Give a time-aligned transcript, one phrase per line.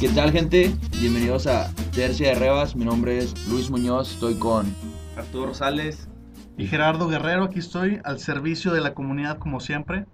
[0.00, 0.72] ¿Qué tal gente?
[1.00, 4.72] Bienvenidos a Tercia de Rebas, mi nombre es Luis Muñoz, estoy con
[5.16, 6.08] Arturo Rosales.
[6.56, 10.06] Y Gerardo Guerrero, aquí estoy al servicio de la comunidad como siempre.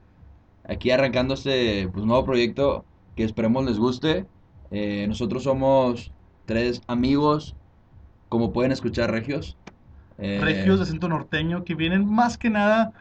[0.67, 4.25] Aquí arrancando este pues, nuevo proyecto que esperemos les guste.
[4.71, 6.13] Eh, nosotros somos
[6.47, 7.55] tres amigos,
[8.31, 9.59] como pueden escuchar, regios.
[10.17, 12.95] Eh, regios de centro norteño que vienen más que nada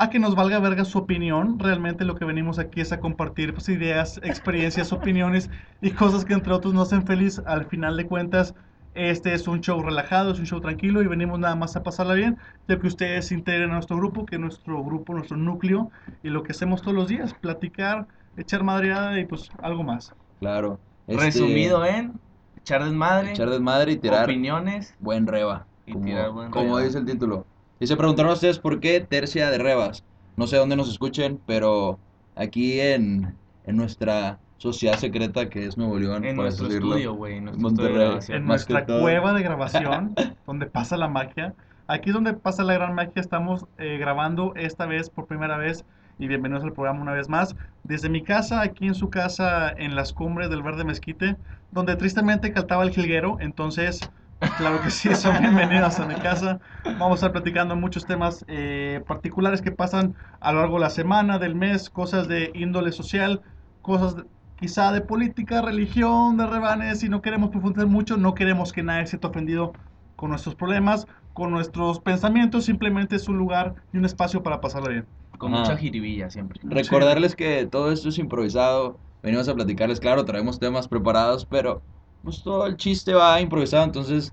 [0.00, 1.58] a que nos valga verga su opinión.
[1.58, 5.50] Realmente lo que venimos aquí es a compartir pues, ideas, experiencias, opiniones
[5.82, 7.42] y cosas que entre otros nos hacen feliz.
[7.44, 8.54] Al final de cuentas,
[8.94, 12.14] este es un show relajado, es un show tranquilo y venimos nada más a pasarla
[12.14, 15.90] bien, ya que ustedes se integren a nuestro grupo, que es nuestro grupo, nuestro núcleo,
[16.22, 18.06] y lo que hacemos todos los días, platicar,
[18.38, 20.14] echar madreada y pues algo más.
[20.38, 20.80] Claro.
[21.08, 22.14] Este, Resumido en
[22.56, 23.32] echar desmadre.
[23.32, 24.24] Echar desmadre y tirar.
[24.24, 24.94] Opiniones.
[24.98, 25.66] Buen reba.
[25.84, 27.44] Y como, tirar buen Como dice el título.
[27.80, 30.04] Y se preguntaron ustedes por qué tercia de rebas.
[30.36, 31.98] No sé dónde nos escuchen, pero
[32.36, 36.26] aquí en, en nuestra sociedad secreta que es Nuevo León.
[36.26, 37.38] En nuestro estudio, güey.
[37.38, 40.14] En, en nuestra cueva de grabación,
[40.46, 41.54] donde pasa la magia.
[41.86, 43.14] Aquí es donde pasa la gran magia.
[43.16, 45.86] Estamos eh, grabando esta vez por primera vez.
[46.18, 47.56] Y bienvenidos al programa una vez más.
[47.84, 51.38] Desde mi casa, aquí en su casa, en las cumbres del Verde Mezquite,
[51.70, 53.38] donde tristemente cantaba el jilguero.
[53.40, 54.10] Entonces,
[54.56, 56.60] Claro que sí, son bienvenidos a mi casa.
[56.84, 60.90] Vamos a estar platicando muchos temas eh, particulares que pasan a lo largo de la
[60.90, 63.42] semana, del mes, cosas de índole social,
[63.82, 64.16] cosas
[64.56, 69.06] quizá de política, religión, de rebanes, y no queremos profundizar mucho, no queremos que nadie
[69.06, 69.72] se esté ofendido
[70.16, 74.88] con nuestros problemas, con nuestros pensamientos, simplemente es un lugar y un espacio para pasarlo
[74.88, 75.06] bien.
[75.38, 76.60] Con mucha jiribilla siempre.
[76.62, 81.82] Recordarles que todo esto es improvisado, venimos a platicarles, claro, traemos temas preparados, pero
[82.22, 84.32] pues todo el chiste va improvisado, entonces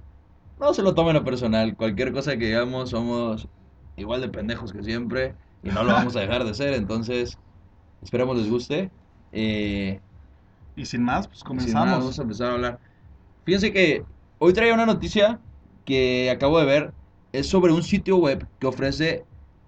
[0.59, 1.75] no se lo tomen a personal.
[1.75, 3.47] Cualquier cosa que digamos, somos
[3.95, 7.38] igual de pendejos que siempre y no lo vamos a dejar de ser, entonces
[8.02, 8.91] esperemos les guste.
[9.31, 9.99] Eh,
[10.75, 12.00] y sin más, pues comenzamos.
[12.00, 12.79] vamos a empezar a hablar.
[13.45, 14.03] Fíjense que
[14.38, 15.39] hoy traía una noticia
[15.85, 16.94] que acabo de ver,
[17.31, 19.25] es sobre un sitio web que ofrece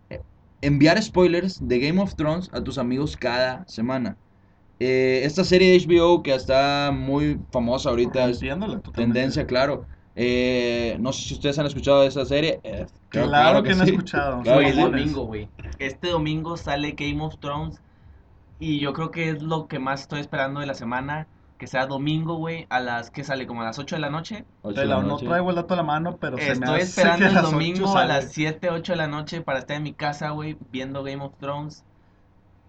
[0.09, 0.21] eh,
[0.61, 4.17] enviar spoilers de Game of Thrones a tus amigos cada semana.
[4.79, 8.39] Eh, esta serie de HBO que está muy famosa ahorita, es
[8.95, 9.85] tendencia, claro.
[10.15, 12.59] Eh, no sé si ustedes han escuchado de esa serie.
[12.63, 14.41] Eh, claro, que, han escuchado.
[14.43, 15.49] el domingo, güey.
[15.79, 17.81] Este domingo sale Game of Thrones
[18.59, 21.27] y yo creo que es lo que más estoy esperando de la semana.
[21.57, 24.45] Que sea domingo, güey, a las que sale como a las 8 de la noche.
[24.63, 28.05] No traigo el dato a la mano, pero Estoy se me esperando el domingo a
[28.05, 31.33] las 7, 8 de la noche para estar en mi casa, güey, viendo Game of
[31.37, 31.83] Thrones.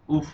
[0.08, 0.28] Uf,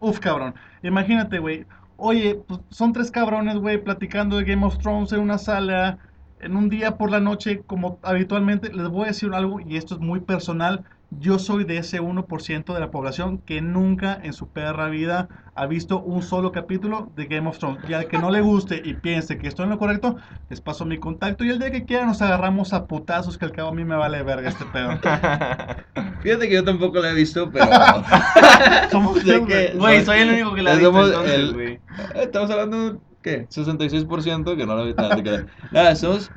[0.00, 0.54] Uf, cabrón.
[0.82, 1.66] Imagínate, güey.
[1.96, 5.98] Oye, pues son tres cabrones, güey, platicando de Game of Thrones en una sala,
[6.38, 8.72] en un día por la noche, como habitualmente.
[8.72, 10.84] Les voy a decir algo, y esto es muy personal.
[11.10, 15.64] Yo soy de ese 1% de la población que nunca en su perra vida ha
[15.64, 17.82] visto un solo capítulo de Game of Thrones.
[17.88, 20.16] Y al que no le guste y piense que estoy en lo correcto,
[20.50, 23.52] les paso mi contacto y el día que quieran nos agarramos a putazos, que al
[23.52, 24.90] cabo a mí me vale verga este pedo.
[26.20, 27.66] Fíjate que yo tampoco la he visto, pero...
[28.90, 29.72] Somos de que...
[29.76, 31.80] Güey, soy el único que la ha visto entonces, güey.
[32.16, 33.48] Estamos hablando, ¿qué?
[33.48, 35.02] 66% que no la he visto.
[35.72, 36.30] Nada, somos...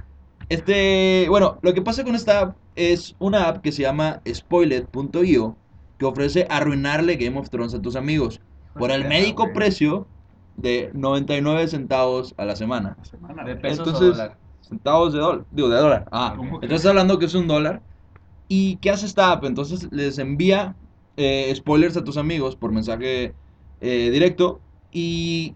[0.48, 5.56] Este, bueno, lo que pasa con esta es una app que se llama spoilet.io
[5.98, 8.42] que ofrece arruinarle Game of Thrones a tus amigos
[8.74, 10.08] por el médico precio
[10.58, 12.98] de 99 centavos a la semana.
[13.46, 14.38] ¿De pesos entonces, dólar?
[14.62, 15.46] Centavos de dólar.
[15.52, 16.08] Digo, de dólar.
[16.12, 17.82] Ah, entonces hablando que es un dólar.
[18.48, 19.46] ¿Y qué hace esta app?
[19.46, 20.76] Entonces les envía
[21.18, 23.34] eh, spoilers a tus amigos por mensaje
[23.80, 24.62] eh, directo
[24.92, 25.56] y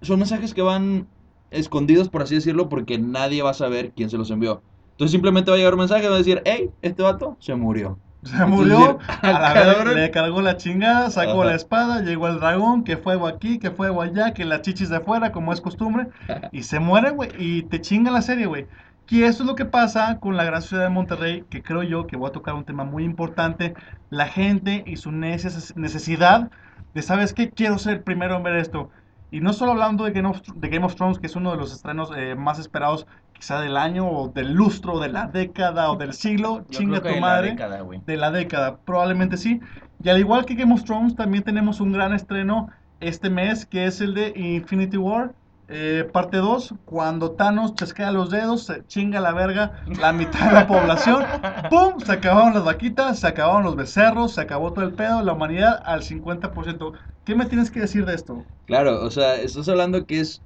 [0.00, 1.08] son mensajes que van
[1.50, 4.62] escondidos, por así decirlo, porque nadie va a saber quién se los envió.
[5.02, 7.56] Entonces simplemente va a llegar un mensaje y va a decir, hey, este vato se
[7.56, 7.98] murió.
[8.22, 9.52] Se murió, a la
[9.84, 13.72] vez le cargó la chingada, sacó la espada, llegó el dragón, que fuego aquí, que
[13.72, 16.06] fuego allá, que la chichis de afuera, como es costumbre,
[16.52, 18.68] y se muere, güey, y te chinga la serie, güey.
[19.08, 22.06] Y eso es lo que pasa con la gran ciudad de Monterrey, que creo yo
[22.06, 23.74] que voy a tocar un tema muy importante,
[24.08, 26.48] la gente y su necesidad
[26.94, 27.50] de, ¿sabes qué?
[27.50, 28.88] Quiero ser el primero en ver esto.
[29.32, 31.56] Y no solo hablando de Game of, de Game of Thrones, que es uno de
[31.56, 33.06] los estrenos eh, más esperados
[33.42, 37.50] quizá del año o del lustro, de la década o del siglo, chinga tu madre.
[37.50, 39.60] De la década, De la década, probablemente sí.
[40.00, 42.68] Y al igual que Game of Thrones, también tenemos un gran estreno
[43.00, 45.34] este mes, que es el de Infinity War.
[45.66, 50.52] Eh, parte 2, cuando Thanos chasquea los dedos, se chinga la verga la mitad de
[50.52, 51.24] la población,
[51.70, 51.98] ¡pum!
[51.98, 55.82] Se acabaron las vaquitas, se acabaron los becerros, se acabó todo el pedo, la humanidad
[55.84, 56.92] al 50%.
[57.24, 58.44] ¿Qué me tienes que decir de esto?
[58.66, 60.42] Claro, o sea, estás hablando que es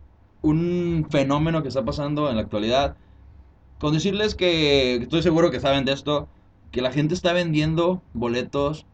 [0.48, 2.96] un fenómeno que está pasando en la actualidad.
[3.78, 6.28] Con decirles que estoy seguro que saben de esto,
[6.70, 8.86] que la gente está vendiendo boletos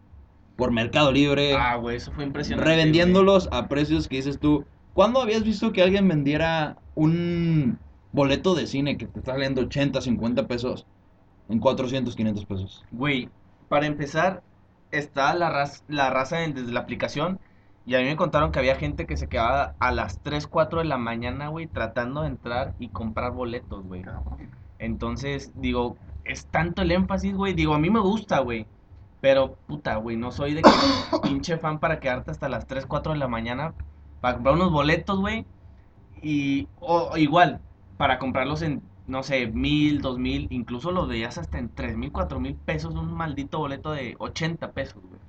[0.57, 1.55] por Mercado Libre.
[1.55, 2.69] Ah, güey, eso fue impresionante.
[2.71, 4.65] Revendiéndolos a precios que dices tú,
[4.95, 7.79] ¿Cuándo habías visto que alguien vendiera un
[8.13, 10.87] boleto de cine que te está saliendo 80, 50 pesos
[11.49, 12.85] en 400, 500 pesos?
[12.91, 13.31] Güey,
[13.69, 14.43] para empezar,
[14.91, 17.41] está la, raz- la raza en- desde la aplicación.
[17.84, 20.81] Y a mí me contaron que había gente que se quedaba a las 3, 4
[20.81, 24.08] de la mañana, güey, tratando de entrar y comprar boletos, güey.
[24.79, 27.55] Entonces, digo, es tanto el énfasis, güey.
[27.55, 28.69] Digo, a mí me gusta, güey.
[29.20, 30.70] Pero, puta, güey, no soy de que
[31.23, 33.75] pinche fan para quedarte hasta las 3, 4 de la mañana
[34.20, 35.46] para comprar unos boletos, güey.
[36.23, 37.62] Y, o igual,
[37.99, 42.12] para comprarlos en, no sé, mil, dos mil, incluso los veías hasta en tres mil,
[42.12, 45.22] cuatro mil pesos, un maldito boleto de 80 pesos, güey.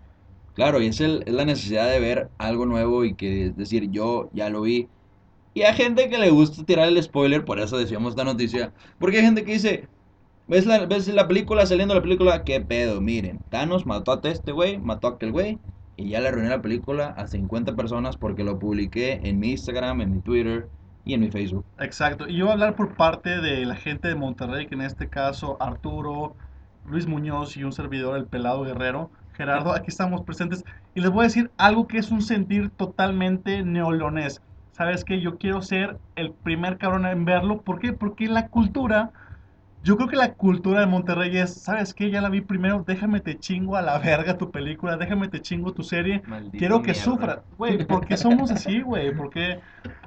[0.53, 3.89] Claro, y es, el, es la necesidad de ver algo nuevo y que es decir,
[3.89, 4.88] yo ya lo vi.
[5.53, 8.71] Y hay gente que le gusta tirar el spoiler, por eso decíamos esta noticia.
[9.00, 9.88] Porque hay gente que dice,
[10.47, 14.51] ves la, ves la película, saliendo la película, qué pedo, miren, Thanos mató a este
[14.51, 15.59] güey, mató a aquel güey,
[15.95, 20.01] y ya le arruiné la película a 50 personas porque lo publiqué en mi Instagram,
[20.01, 20.69] en mi Twitter
[21.05, 21.65] y en mi Facebook.
[21.79, 22.27] Exacto.
[22.27, 25.09] Y yo voy a hablar por parte de la gente de Monterrey, que en este
[25.09, 26.35] caso Arturo,
[26.85, 29.11] Luis Muñoz y un servidor, el Pelado Guerrero.
[29.33, 30.63] Gerardo, aquí estamos presentes.
[30.95, 34.41] Y les voy a decir algo que es un sentir totalmente neolonés.
[34.71, 35.21] ¿Sabes qué?
[35.21, 37.62] Yo quiero ser el primer cabrón en verlo.
[37.62, 37.94] ¿Por qué?
[37.94, 39.12] Porque la cultura,
[39.83, 42.09] yo creo que la cultura de Monterrey es, ¿sabes qué?
[42.09, 45.74] Ya la vi primero, déjame te chingo a la verga tu película, déjame te chingo
[45.74, 46.24] tu serie.
[46.25, 47.03] Maldito Quiero que mierda.
[47.03, 47.44] sufra.
[47.57, 49.15] Güey, ¿por qué somos así, güey?
[49.15, 49.59] ¿Por qué?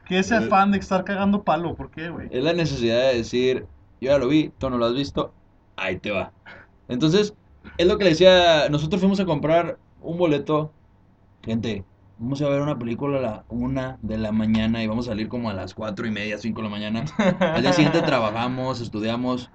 [0.06, 1.74] ¿Qué ese afán de estar cagando palo?
[1.74, 2.28] ¿Por qué, güey?
[2.30, 3.66] Es la necesidad de decir,
[4.00, 5.32] yo ya lo vi, tú no lo has visto,
[5.76, 6.32] ahí te va.
[6.88, 7.34] Entonces,
[7.78, 10.72] es lo que le decía, nosotros fuimos a comprar un boleto,
[11.42, 11.84] gente,
[12.18, 15.28] vamos a ver una película a la una de la mañana y vamos a salir
[15.28, 17.04] como a las cuatro y media, cinco de la mañana.
[17.40, 19.50] Al día siguiente trabajamos, estudiamos,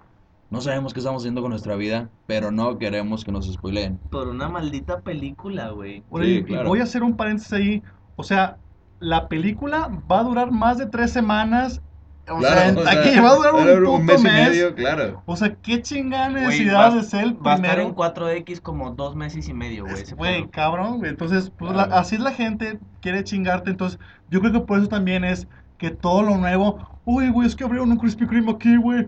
[0.49, 3.97] no sabemos qué estamos haciendo con nuestra vida, pero no queremos que nos spoileen.
[4.09, 6.03] Por una maldita película, güey.
[6.09, 6.69] Oye, Sí, claro.
[6.69, 7.83] voy a hacer un paréntesis ahí.
[8.15, 8.57] O sea,
[8.99, 11.81] la película va a durar más de tres semanas.
[12.29, 14.73] O sea, en- aquí va a durar un, puto mes.
[14.75, 15.21] claro.
[15.25, 17.95] O sea, qué chingada necesidad va- de ser el Va a estar en primero.
[17.95, 20.03] 4X como dos meses y medio, güey.
[20.15, 21.09] Güey, cabrón, güey.
[21.11, 23.71] Entonces, pues la- así es la gente, quiere chingarte.
[23.71, 25.47] Entonces, yo creo que por eso también es
[25.77, 26.87] que todo lo nuevo.
[27.05, 29.07] Uy, güey, es que abrieron un Krispy Kreme aquí, güey.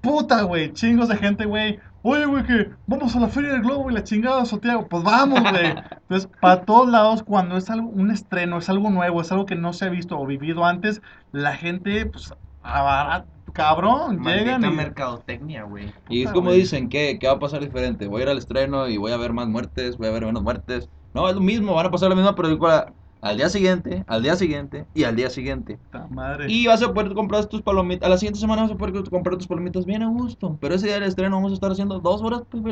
[0.00, 1.80] Puta, güey, chingos de gente, güey.
[2.08, 4.86] Oye, güey, que vamos a la Feria del Globo y la chingada, Santiago.
[4.88, 5.66] Pues vamos, güey.
[5.90, 9.56] Entonces, para todos lados, cuando es algo, un estreno, es algo nuevo, es algo que
[9.56, 12.32] no se ha visto o vivido antes, la gente, pues,
[12.62, 14.76] abara- cabrón, llegan Maldita y...
[14.76, 15.92] mercadotecnia, güey.
[16.08, 18.06] Y es Puta, como dicen, ¿qué, ¿qué va a pasar diferente?
[18.06, 20.44] Voy a ir al estreno y voy a ver más muertes, voy a ver menos
[20.44, 20.88] muertes.
[21.12, 24.36] No, es lo mismo, van a pasar la misma película al día siguiente, al día
[24.36, 25.78] siguiente y al día siguiente.
[26.10, 26.46] Madre.
[26.48, 29.36] Y vas a poder comprar tus palomitas, a la siguiente semana vas a poder comprar
[29.36, 30.56] tus palomitas bien a gusto.
[30.60, 32.62] Pero ese día del estreno vamos a estar haciendo dos horas, pues,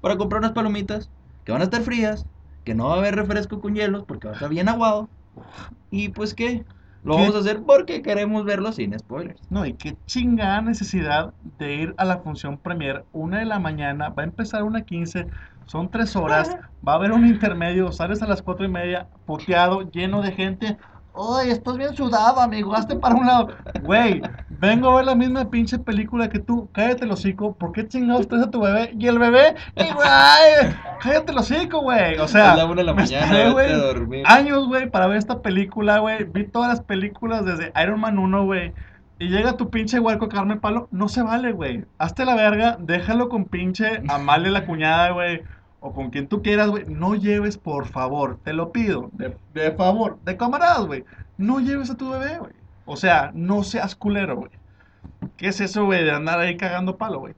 [0.00, 1.10] para comprar unas palomitas
[1.44, 2.26] que van a estar frías,
[2.64, 5.08] que no va a haber refresco con hielos porque va a estar bien aguado.
[5.90, 6.64] Y pues, ¿qué?
[7.04, 7.20] Lo ¿Qué?
[7.20, 9.40] vamos a hacer porque queremos verlo sin spoilers.
[9.50, 14.08] No, y qué chingada necesidad de ir a la función premier, una de la mañana,
[14.08, 15.26] va a empezar una 15,
[15.66, 16.56] son tres horas,
[16.86, 20.76] va a haber un intermedio, sales a las cuatro y media, puteado, lleno de gente.
[21.16, 23.48] Ay, estás bien sudado, amigo, hazte para un lado.
[23.82, 27.86] Güey, vengo a ver la misma pinche película que tú, cállate el hocico, ¿por qué
[27.86, 28.92] chingados traes a tu bebé?
[28.98, 32.18] Y el bebé, güey, cállate el hocico, güey.
[32.18, 34.24] O sea, es la una de la mañana, a dormir.
[34.26, 36.24] años, güey, para ver esta película, güey.
[36.24, 38.72] Vi todas las películas desde Iron Man 1, güey.
[39.24, 40.86] Y llega tu pinche huerco a cagarme palo.
[40.90, 41.86] No se vale, güey.
[41.96, 45.40] Hazte la verga, déjalo con pinche Amalia la cuñada, güey.
[45.80, 46.84] O con quien tú quieras, güey.
[46.88, 49.08] No lleves, por favor, te lo pido.
[49.12, 51.06] De, de favor, de camaradas, güey.
[51.38, 52.52] No lleves a tu bebé, güey.
[52.84, 54.50] O sea, no seas culero, güey.
[55.38, 57.34] ¿Qué es eso, güey, de andar ahí cagando palo, güey?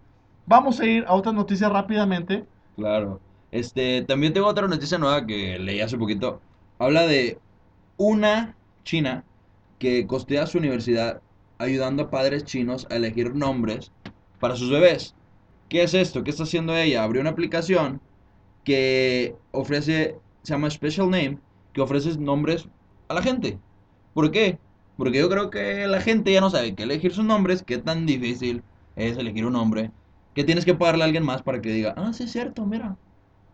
[0.46, 2.44] Vamos a ir a otras noticias rápidamente.
[2.74, 3.20] Claro.
[3.52, 6.40] Este, también tengo otra noticia nueva que leí hace poquito.
[6.80, 7.38] Habla de
[7.96, 9.22] una china
[9.78, 11.20] que costea su universidad
[11.58, 13.92] ayudando a padres chinos a elegir nombres
[14.40, 15.14] para sus bebés.
[15.68, 16.22] ¿Qué es esto?
[16.22, 17.02] ¿Qué está haciendo ella?
[17.02, 18.00] Abrió una aplicación
[18.64, 21.38] que ofrece, se llama Special Name,
[21.72, 22.68] que ofrece nombres
[23.08, 23.58] a la gente.
[24.14, 24.58] ¿Por qué?
[24.96, 28.06] Porque yo creo que la gente ya no sabe qué elegir sus nombres, qué tan
[28.06, 28.62] difícil
[28.96, 29.92] es elegir un nombre,
[30.34, 32.96] que tienes que pagarle a alguien más para que diga, ah, sí es cierto, mira,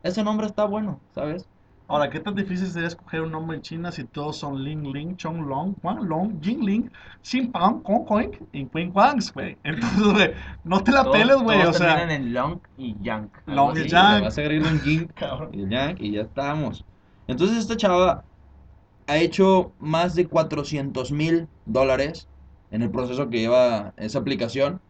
[0.02, 1.48] ese nombre está bueno, ¿sabes?
[1.92, 5.14] Ahora, ¿qué tan difícil sería escoger un nombre en China si todos son Ling Ling,
[5.16, 6.90] Chong Long, Wang Long, Jing Ling,
[7.22, 9.58] Xin Pang, Kong Koing y Queen Wangs, güey?
[9.62, 10.30] Entonces, güey,
[10.64, 13.28] no te la Todos- peles, güey, o todos sea, terminan en Long y Yang.
[13.44, 13.88] Long y.
[13.88, 14.14] Yang.
[14.16, 15.50] Le vas a agregar un yin cabrón.
[15.52, 16.82] y yang y ya estamos.
[17.28, 18.24] Entonces esta chava
[19.06, 22.26] ha hecho más de 400 mil dólares
[22.70, 24.80] en el proceso que lleva esa aplicación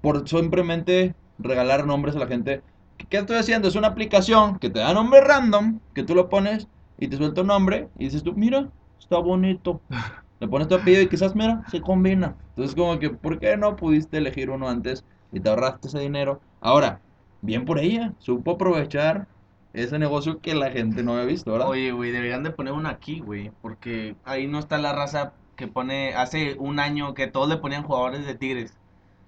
[0.00, 2.62] por simplemente regalar nombres a la gente.
[3.04, 3.68] ¿Qué- ¿Qué estoy haciendo?
[3.68, 7.40] Es una aplicación que te da nombre random, que tú lo pones y te suelta
[7.42, 9.82] un nombre y dices tú, mira, está bonito.
[10.40, 12.36] le pones tu apellido y quizás, mira, se combina.
[12.50, 16.42] Entonces, como que, ¿por qué no pudiste elegir uno antes y te ahorraste ese dinero?
[16.60, 17.02] Ahora,
[17.40, 19.28] bien por ella, supo aprovechar
[19.72, 21.68] ese negocio que la gente no había visto, ¿verdad?
[21.68, 25.68] Oye, güey, deberían de poner uno aquí, güey, porque ahí no está la raza que
[25.68, 28.78] pone, hace un año que todos le ponían jugadores de Tigres.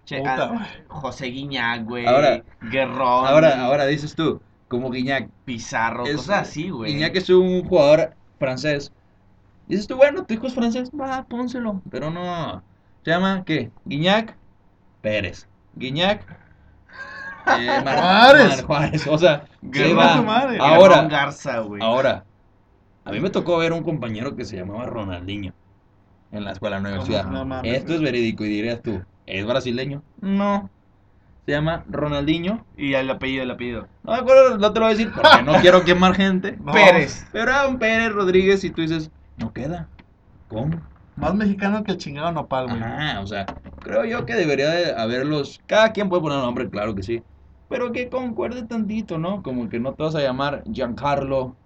[0.06, 0.60] Che, a- güey.
[0.88, 6.70] José Guiñac, güey, Ahora- Guerrón, Ahora, ahora dices tú, como Guiñac, Pizarro, es- cosas así,
[6.70, 6.92] güey.
[6.94, 8.92] Guiñac es un jugador francés.
[9.66, 11.82] Dices tú, bueno, tu hijo es francés, va, pónselo.
[11.90, 12.62] Pero no.
[13.04, 13.70] Se llama, ¿qué?
[13.84, 14.36] Guiñac
[15.02, 15.48] Pérez.
[15.74, 16.24] Guiñac
[17.58, 18.48] eh, Mar- Juárez.
[18.56, 19.06] Mar- Juárez.
[19.08, 20.16] O sea, se Guerrón, va.
[20.16, 20.58] su madre.
[20.60, 21.82] Ahora, Garza, güey.
[21.82, 22.24] ahora.
[23.04, 25.52] A mí me tocó ver un compañero que se llamaba Ronaldinho
[26.32, 27.24] en la escuela de la universidad.
[27.26, 30.02] No Esto es verídico y dirías tú, ¿es brasileño?
[30.20, 30.70] No.
[31.44, 32.64] Se llama Ronaldinho.
[32.76, 33.86] Y el apellido, el apellido.
[34.02, 36.56] No me acuerdo, no te lo voy a decir porque no quiero quemar gente.
[36.62, 37.26] No, Pérez.
[37.32, 39.88] Pero era un Pérez Rodríguez y tú dices, no queda.
[40.48, 40.80] ¿Cómo?
[41.16, 42.82] Más mexicano que el chingado nopal, güey.
[42.82, 43.46] Ajá, o sea,
[43.80, 45.60] creo yo que debería de haberlos.
[45.66, 47.22] Cada quien puede poner un nombre, claro que sí.
[47.68, 49.42] Pero que concuerde tantito, ¿no?
[49.42, 51.56] Como que no te vas a llamar Giancarlo.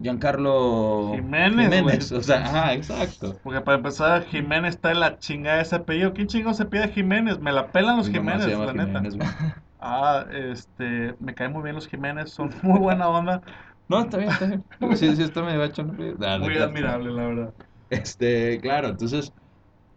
[0.00, 1.98] Giancarlo Jiménez, güey.
[2.18, 3.36] O sea, ajá, exacto.
[3.42, 6.12] Porque para empezar, Jiménez está en la chingada de ese apellido.
[6.12, 7.40] ¿Quién chingo se pide Jiménez?
[7.40, 9.00] Me la pelan los Jiménez, la neta.
[9.00, 9.16] Jiménez.
[9.80, 13.42] Ah, este, me caen muy bien los Jiménez, son muy buena onda,
[13.88, 14.64] No, está bien, está bien.
[14.96, 15.70] Sí, sí, está medio
[16.18, 17.54] no muy admirable, la verdad.
[17.88, 19.32] Este, claro, entonces,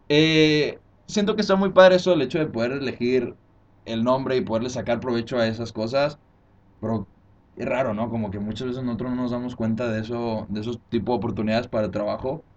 [0.07, 0.77] eh,
[1.07, 3.35] siento que está muy padre eso, el hecho de poder elegir
[3.85, 6.19] el nombre y poderle sacar provecho a esas cosas,
[6.79, 7.07] pero
[7.55, 8.09] es raro, ¿no?
[8.09, 11.17] Como que muchas veces nosotros no nos damos cuenta de eso, de esos tipos de
[11.17, 12.47] oportunidades para el trabajo,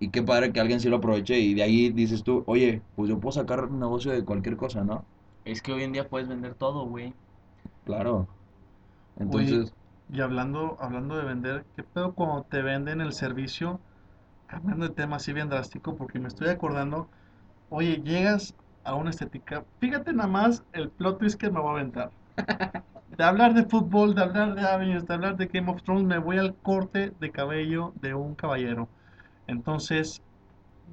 [0.00, 3.10] y qué padre que alguien sí lo aproveche, y de ahí dices tú, oye, pues
[3.10, 5.08] yo puedo sacar un negocio de cualquier cosa, ¿no?
[5.44, 7.14] Es que hoy en día puedes vender todo, güey.
[7.84, 8.28] Claro.
[9.16, 9.74] Entonces,
[10.08, 13.84] Y hablando, hablando de vender, ¿qué pedo cuando te venden el servicio?
[14.46, 17.10] Cambiando de tema así bien drástico, porque me estoy acordando,
[17.68, 21.72] oye, llegas a una estética, fíjate nada más el plot twist que me voy a
[21.80, 22.14] aventar.
[23.16, 26.18] De hablar de fútbol, de hablar de Avengers, de hablar de Game of Thrones, me
[26.18, 28.88] voy al corte de cabello de un caballero.
[29.46, 30.22] Entonces,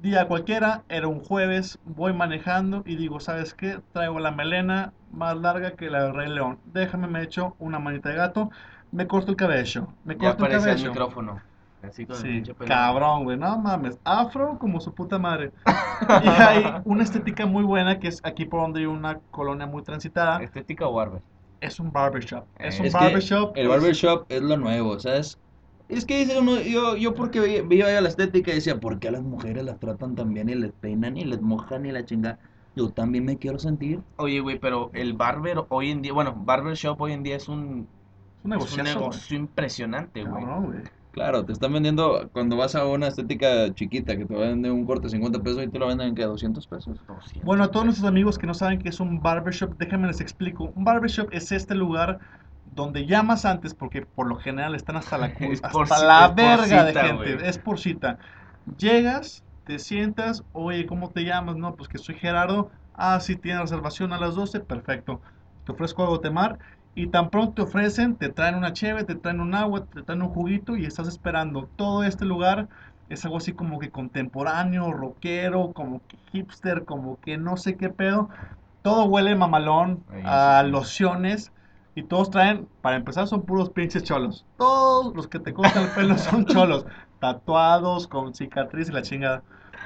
[0.02, 3.80] día cualquiera, era un jueves, voy manejando y digo, ¿sabes qué?
[3.92, 6.60] Traigo la melena más larga que la del Rey León.
[6.66, 8.50] Déjame, me echo una manita de gato,
[8.92, 10.90] me corto el cabello, me Ya corto el aparece el cabello.
[10.90, 11.42] micrófono.
[11.82, 12.68] Así con el Sí, pelo.
[12.68, 15.52] cabrón, güey, no mames, afro como su puta madre.
[16.24, 19.82] Y hay una estética muy buena que es aquí por donde hay una colonia muy
[19.82, 21.22] transitada, ¿Estética o barber?
[21.62, 22.46] Es un barbershop.
[22.58, 23.56] Es un Es que barbershop.
[23.56, 25.38] el barbershop es lo nuevo, ¿sabes?
[25.88, 29.08] Es que dice uno, yo, yo porque veía, veía la estética y decía, ¿por qué
[29.08, 32.04] a las mujeres las tratan tan bien y les peinan y les mojan y la
[32.04, 32.38] chinga?
[32.74, 34.02] Yo también me quiero sentir.
[34.16, 37.88] Oye, güey, pero el barber hoy en día, bueno, barbershop hoy en día es un,
[38.44, 40.44] Es un es un negocio impresionante, güey.
[40.44, 40.82] Cabrón, güey.
[41.12, 45.06] Claro, te están vendiendo, cuando vas a una estética chiquita que te venden un corte
[45.06, 46.98] de 50 pesos y te lo venden en que 200 pesos.
[47.06, 50.20] 200 Bueno, a todos nuestros amigos que no saben qué es un barbershop, déjenme les
[50.20, 50.64] explico.
[50.74, 52.20] Un barbershop es este lugar
[52.64, 56.28] donde llamas antes, porque por lo general están hasta la, Es por hasta ci- la
[56.28, 57.48] es por verga de gente.
[57.48, 58.18] Es por cita.
[58.64, 61.56] Llegas, te sientas, oye, ¿cómo te llamas?
[61.56, 62.70] No, pues que soy Gerardo.
[62.94, 65.20] Ah, sí, tienes reservación a las 12, perfecto.
[65.64, 66.58] Te ofrezco algo de tomar.
[66.94, 70.22] Y tan pronto te ofrecen, te traen una cheve, te traen un agua, te traen
[70.22, 71.68] un juguito y estás esperando.
[71.76, 72.68] Todo este lugar
[73.08, 77.88] es algo así como que contemporáneo, rockero, como que hipster, como que no sé qué
[77.88, 78.28] pedo.
[78.82, 81.52] Todo huele mamalón Ahí, a sí, lociones
[81.94, 84.46] y todos traen, para empezar, son puros pinches cholos.
[84.56, 86.86] Todos los que te cortan el pelo son cholos,
[87.18, 89.44] tatuados, con cicatriz y la chingada.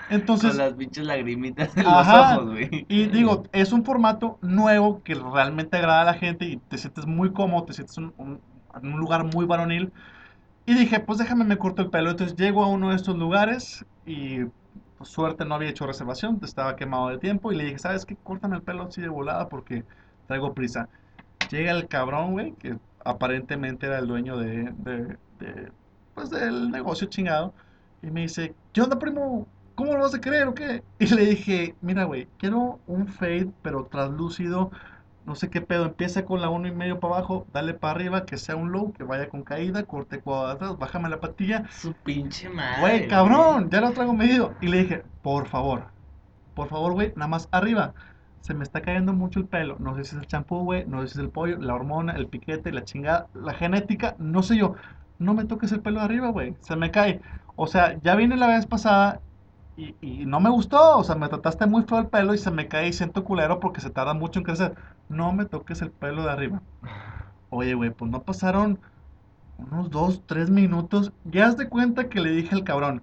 [0.08, 1.94] Entonces, Con las pinches lagrimitas en Ajá.
[1.94, 2.88] los ojos, güey.
[2.88, 7.06] y digo, es un formato nuevo que realmente agrada a la gente y te sientes
[7.06, 8.42] muy cómodo, te sientes un- un-
[8.74, 9.92] en un lugar muy varonil.
[10.66, 12.10] Y dije, pues déjame me corto el pelo.
[12.10, 14.44] Entonces llego a uno de estos lugares y
[14.98, 18.16] por suerte no había hecho reservación, estaba quemado de tiempo y le dije, ¿sabes qué?
[18.16, 19.84] Córtame el pelo así de volada porque
[20.26, 20.88] traigo prisa.
[21.48, 25.72] Llega el cabrón, güey, que aparentemente era el dueño de, de- de,
[26.14, 27.54] pues del negocio chingado.
[28.02, 29.48] Y me dice, ¿qué onda, primo?
[29.76, 30.82] ¿Cómo lo vas a querer o qué?
[30.98, 34.72] Y le dije, mira, güey, quiero un fade, pero translúcido.
[35.26, 35.84] No sé qué pedo.
[35.84, 38.92] Empieza con la uno y medio para abajo, dale para arriba, que sea un low,
[38.92, 41.64] que vaya con caída, corte cuadro atrás, bájame la patilla.
[41.70, 42.80] Su pinche madre.
[42.80, 44.54] Güey, cabrón, ya lo traigo medido.
[44.60, 45.88] Y le dije, por favor,
[46.54, 47.92] por favor, güey, nada más arriba.
[48.40, 49.76] Se me está cayendo mucho el pelo.
[49.78, 52.12] No sé si es el champú, güey, no sé si es el pollo, la hormona,
[52.12, 54.76] el piquete, la chingada, la genética, no sé yo.
[55.18, 57.20] No me toques el pelo de arriba, güey, se me cae.
[57.56, 59.20] O sea, ya vine la vez pasada
[59.76, 60.98] y, y no me gustó.
[60.98, 63.60] O sea, me trataste muy feo el pelo y se me cae y siento culero
[63.60, 64.74] porque se tarda mucho en crecer.
[65.08, 66.62] No me toques el pelo de arriba.
[67.50, 68.80] Oye, güey, pues no pasaron
[69.58, 71.12] unos dos, tres minutos.
[71.24, 73.02] Ya haz de cuenta que le dije al cabrón,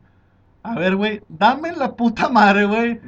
[0.63, 2.99] A ver, güey, dame la puta madre, güey.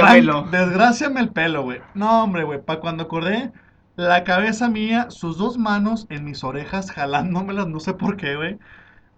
[0.00, 0.06] arran-
[0.50, 1.80] Desgráciame el pelo, güey.
[1.94, 3.52] No, hombre, güey, para cuando acordé,
[3.96, 8.58] la cabeza mía, sus dos manos en mis orejas, jalándomelas, no sé por qué, güey.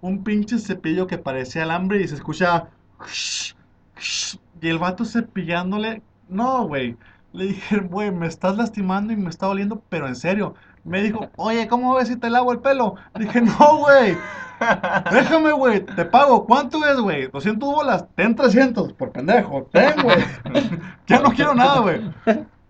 [0.00, 2.70] Un pinche cepillo que parecía alambre y se escuchaba.
[4.60, 6.02] Y el vato cepillándole.
[6.28, 6.96] No, güey.
[7.32, 10.54] Le dije, güey, me estás lastimando y me está doliendo, pero en serio.
[10.84, 12.96] Me dijo, oye, ¿cómo ves si te lavo el pelo?
[13.18, 14.16] Dije, no, güey.
[15.10, 16.44] Déjame, güey, te pago.
[16.46, 17.28] ¿Cuánto es, güey?
[17.28, 18.06] 200 bolas.
[18.14, 19.68] Ten 300, por pendejo.
[19.72, 20.18] Ten, güey.
[21.06, 22.00] ya no quiero nada, güey.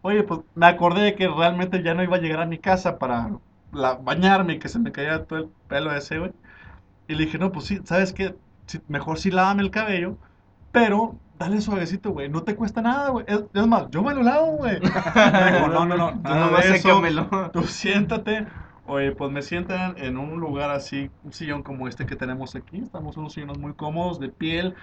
[0.02, 2.98] Oye, pues me acordé de que realmente ya no iba a llegar a mi casa
[2.98, 3.30] para
[3.72, 6.32] la- bañarme y que se me caía todo el pelo ese, güey.
[7.08, 8.36] Y le dije, no, pues sí, ¿sabes qué?
[8.88, 10.16] Mejor sí lávame el cabello,
[10.74, 12.28] pero dale suavecito, güey.
[12.28, 13.24] No te cuesta nada, güey.
[13.28, 14.80] Es, es más, yo me lo lavo, güey.
[15.14, 16.10] Me no, no, no.
[16.16, 16.88] Nomás de eso.
[16.88, 17.50] sécamelo.
[17.52, 18.46] Tú siéntate.
[18.86, 22.78] Oye, pues me sientan en un lugar así, un sillón como este que tenemos aquí.
[22.78, 24.74] Estamos en unos sillones muy cómodos, de piel,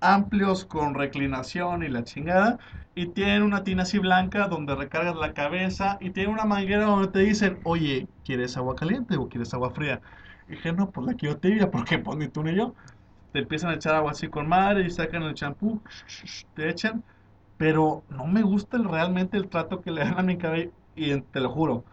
[0.00, 2.58] amplios, con reclinación y la chingada.
[2.94, 5.98] Y tienen una tina así blanca donde recargas la cabeza.
[6.00, 10.00] Y tiene una manguera donde te dicen, oye, ¿quieres agua caliente o quieres agua fría?
[10.48, 12.74] Y dije, no, pues la quiero tibia, porque pues ni tú ni yo.
[13.32, 15.80] Te empiezan a echar agua así con madre y sacan el champú,
[16.54, 17.02] te echan.
[17.56, 20.70] Pero no me gusta el- realmente el trato que le dan a mi cabello.
[20.96, 21.84] Y te lo juro,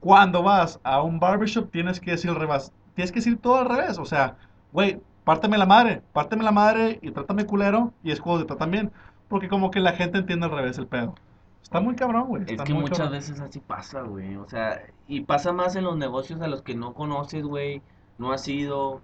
[0.00, 2.72] cuando vas a un barbershop tienes que decir al revés.
[2.94, 3.98] Tienes que decir todo al revés.
[3.98, 4.36] O sea,
[4.72, 7.92] güey, párteme la madre, párteme la madre y trátame culero.
[8.02, 8.92] Y es cuando te tratan bien.
[9.28, 11.14] Porque como que la gente entiende al revés el pedo.
[11.62, 12.42] Está muy cabrón, güey.
[12.46, 13.12] Es que muchas cabrón.
[13.18, 14.36] veces así pasa, güey.
[14.36, 17.82] O sea, y pasa más en los negocios a los que no conoces, güey.
[18.18, 19.00] No has ido.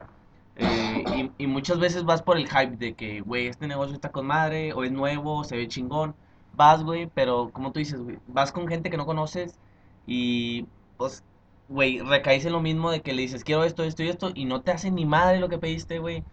[0.56, 1.04] Eh,
[1.38, 4.26] y, y muchas veces vas por el hype de que, güey, este negocio está con
[4.26, 6.16] madre, o es nuevo, se ve chingón.
[6.52, 9.58] Vas, güey, pero como tú dices, güey, vas con gente que no conoces
[10.06, 10.66] y,
[10.96, 11.24] pues,
[11.68, 14.44] güey, recaes en lo mismo de que le dices, quiero esto, esto y esto, y
[14.46, 16.24] no te hacen ni madre lo que pediste, güey.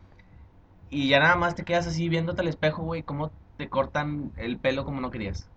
[0.89, 4.59] Y ya nada más te quedas así viéndote al espejo, güey, cómo te cortan el
[4.59, 5.49] pelo como no querías.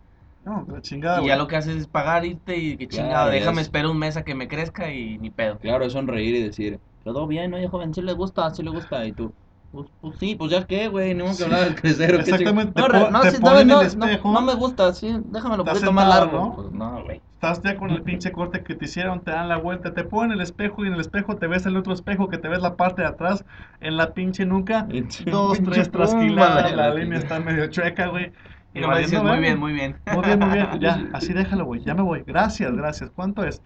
[0.44, 1.28] No, de la chingada, Y güey.
[1.28, 3.98] ya lo que haces es pagar, irte y que Claro, ya déjame es- espero un
[3.98, 5.58] mes a que me crezca y ni pedo.
[5.58, 9.04] Claro, es sonreír y decir, todo bien, oye, joven, si le gusta, si le gusta.
[9.06, 9.32] Y tú,
[9.72, 12.14] pues, pues sí, pues ya qué, güey, ni modo que hablar del crecer.
[12.14, 13.22] Exactamente, No, no, no,
[13.64, 16.38] no, no, no me gusta, sí, déjamelo un Estás poquito más largo.
[16.38, 16.54] ¿no?
[16.54, 17.22] Pues no, güey.
[17.34, 20.32] Estás ya con el pinche corte que te hicieron, te dan la vuelta, te ponen
[20.32, 22.76] el espejo y en el espejo te ves el otro espejo que te ves la
[22.76, 23.46] parte de atrás
[23.80, 24.86] en la pinche nuca.
[25.24, 28.32] Dos, tres trasquiladas, la la línea está medio chueca, güey.
[28.74, 29.96] Y nomás dices, muy bien, muy bien.
[30.12, 30.68] Muy bien, muy bien.
[30.80, 31.82] Ya, así déjalo, güey.
[31.82, 32.22] Ya me voy.
[32.26, 33.10] Gracias, gracias.
[33.10, 33.62] ¿Cuánto es?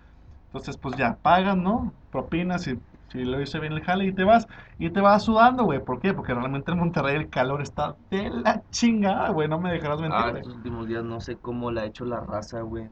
[0.46, 1.92] Entonces, pues ya, pagas, ¿no?
[2.10, 2.78] Propinas y
[3.14, 4.46] si lo hice bien el jale y te vas.
[4.78, 5.84] Y te vas sudando, güey.
[5.84, 6.14] ¿Por qué?
[6.14, 9.48] Porque realmente en Monterrey el calor está de la chingada, güey.
[9.48, 12.20] No me dejarás mentir, Ah, estos últimos días no sé cómo la ha hecho la
[12.20, 12.88] raza, güey.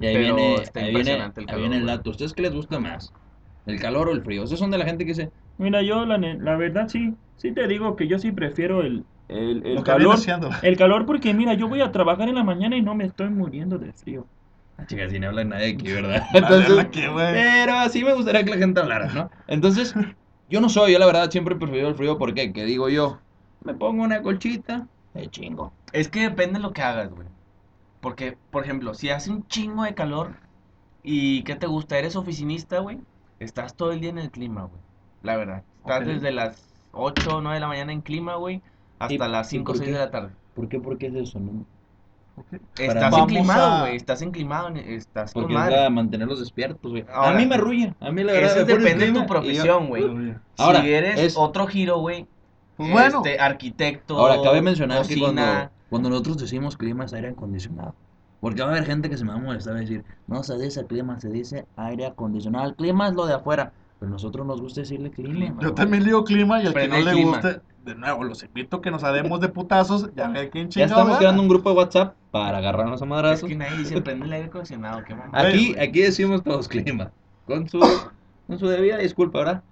[0.00, 2.10] Y ahí Pero viene, está ahí viene, el ahí calor, viene el dato.
[2.10, 3.12] ¿Ustedes qué les gusta más?
[3.66, 4.42] ¿El calor o el frío?
[4.44, 7.66] Ustedes son de la gente que dice, Mira, yo la, la verdad sí, sí te
[7.66, 10.28] digo que yo sí prefiero el, el, el calor.
[10.60, 13.30] El calor porque mira, yo voy a trabajar en la mañana y no me estoy
[13.30, 14.28] muriendo de frío.
[14.78, 16.22] Ah, chicas, si no habla nadie aquí, ¿verdad?
[16.34, 19.30] Entonces, aquí, pero así me gustaría que la gente hablara, ¿no?
[19.46, 19.94] Entonces,
[20.48, 22.52] yo no soy, yo la verdad siempre he preferido el frío, ¿por qué?
[22.52, 23.20] Que digo yo,
[23.64, 25.72] me pongo una colchita, de chingo.
[25.92, 27.26] Es que depende de lo que hagas, güey.
[28.00, 30.36] Porque, por ejemplo, si hace un chingo de calor
[31.02, 31.98] y ¿qué te gusta?
[31.98, 33.00] ¿Eres oficinista, güey?
[33.40, 34.80] Estás todo el día en el clima, güey.
[35.22, 35.64] La verdad.
[35.80, 38.62] Estás desde las 8 o 9 de la mañana en clima, güey,
[38.98, 39.98] hasta ¿Y- las y 5 o por 6 qué?
[39.98, 40.30] de la tarde.
[40.54, 40.80] ¿Por qué?
[40.80, 41.40] ¿Por qué es eso?
[41.40, 41.66] No?
[42.78, 43.96] Estás Vamos enclimado, a- güey.
[43.96, 45.76] Estás enclimado, estás con Porque es madre.
[45.76, 47.04] la mantenerlos despiertos, güey.
[47.12, 50.34] A mí me arrulla, a mí la verdad Eso depende de tu profesión, güey.
[50.56, 52.26] Ahora, si eres es- otro giro, güey.
[52.76, 53.18] Pues bueno.
[53.24, 54.18] Este, arquitecto.
[54.18, 55.70] Ahora, cabe mencionar que cuando, cocina.
[55.90, 57.94] cuando nosotros decimos clima es aire acondicionado.
[58.40, 60.56] Porque va a haber gente que se me va a molestar y decir, no se
[60.58, 62.68] dice clima, se dice aire acondicionado.
[62.68, 63.72] El clima es lo de afuera.
[63.98, 65.56] Pero nosotros nos gusta decirle clima.
[65.60, 68.82] Yo también digo clima y al que no le guste, de nuevo, los invito a
[68.82, 70.10] que nos haremos de putazos.
[70.14, 71.00] Ya ve quién Ya chingado.
[71.00, 73.48] estamos creando un grupo de WhatsApp para agarrarnos a Es madrazos.
[73.48, 75.38] que nadie dice prende el aire acondicionado, qué mamá.
[75.38, 77.10] Aquí, aquí decimos todos clima.
[77.46, 79.62] Con su, con su debida disculpa, ¿verdad?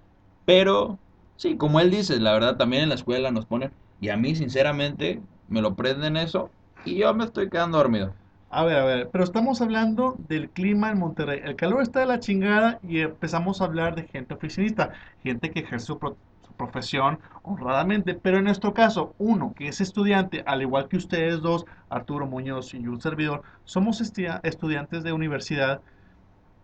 [0.45, 0.97] Pero,
[1.35, 3.71] sí, como él dice, la verdad también en la escuela nos ponen.
[4.01, 6.49] Y a mí, sinceramente, me lo prenden eso.
[6.85, 8.13] Y yo me estoy quedando dormido.
[8.49, 11.41] A ver, a ver, pero estamos hablando del clima en Monterrey.
[11.43, 15.59] El calor está de la chingada y empezamos a hablar de gente oficinista, gente que
[15.59, 18.13] ejerce su, pro- su profesión honradamente.
[18.15, 22.73] Pero en nuestro caso, uno que es estudiante, al igual que ustedes dos, Arturo Muñoz
[22.73, 25.81] y un servidor, somos estudiantes de universidad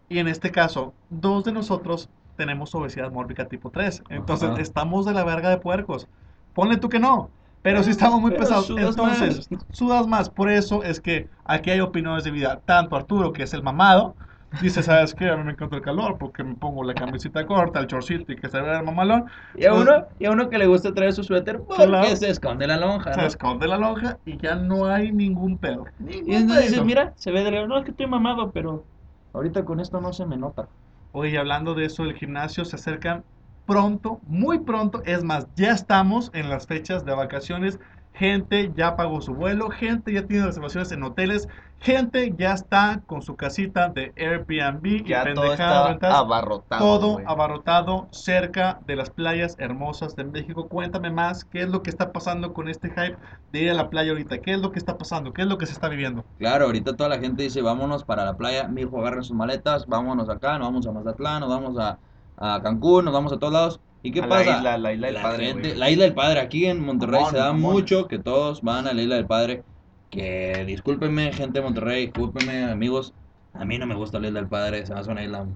[0.09, 4.03] y en este caso, dos de nosotros tenemos obesidad mórbica tipo 3.
[4.09, 4.61] Entonces, Ajá.
[4.61, 6.07] estamos de la verga de puercos.
[6.53, 7.29] Ponle tú que no.
[7.61, 8.65] Pero sí estamos muy Pero pesados.
[8.67, 9.65] sudas Entonces, más.
[9.71, 10.29] sudas más.
[10.29, 12.61] Por eso es que aquí hay opiniones de vida.
[12.65, 14.15] Tanto Arturo, que es el mamado,
[14.59, 15.29] Dice, ¿sabes qué?
[15.29, 18.35] A mí me encanta el calor porque me pongo la camiseta corta, el chorcito y
[18.35, 19.25] que se vea el mamalón.
[19.55, 22.15] Y a uno, y a uno que le gusta traer su suéter porque Claro.
[22.15, 23.27] se esconde la lonja, Se ¿no?
[23.27, 25.85] esconde la lonja y ya no hay ningún pedo.
[25.99, 28.85] Y entonces dices, mira, se ve de no, es que estoy mamado, pero
[29.33, 30.69] ahorita con esto no se me nota.
[31.11, 33.23] Oye, hablando de eso, el gimnasio se acercan
[33.65, 35.01] pronto, muy pronto.
[35.05, 37.79] Es más, ya estamos en las fechas de vacaciones.
[38.13, 41.47] Gente ya pagó su vuelo, gente ya tiene reservaciones en hoteles,
[41.79, 46.13] gente ya está con su casita de Airbnb y Ya todo pendejadas está rentas.
[46.13, 46.99] abarrotado.
[46.99, 50.67] todo abarrotado cerca de las playas hermosas de México.
[50.69, 53.17] Cuéntame más, ¿qué es lo que está pasando con este hype
[53.51, 54.39] de ir a la playa ahorita?
[54.41, 55.33] ¿Qué es lo que está pasando?
[55.33, 56.23] ¿Qué es lo que se está viviendo?
[56.37, 59.85] Claro, ahorita toda la gente dice, vámonos para la playa, mi hijo agarren sus maletas,
[59.87, 61.99] vámonos acá, nos vamos a Mazatlán, nos vamos a,
[62.35, 63.81] a Cancún, nos vamos a todos lados.
[64.03, 64.57] ¿Y qué A la pasa?
[64.57, 67.37] isla- la isla del La padre, gente- la isla del padre, aquí en Monterrey se
[67.37, 69.63] da mucho que todos van a la isla del padre.
[70.09, 73.13] Que discúlpenme, gente de Monterrey, discúlpenme, amigos.
[73.53, 75.47] A mí no me gusta la isla del padre, se me hace una isla.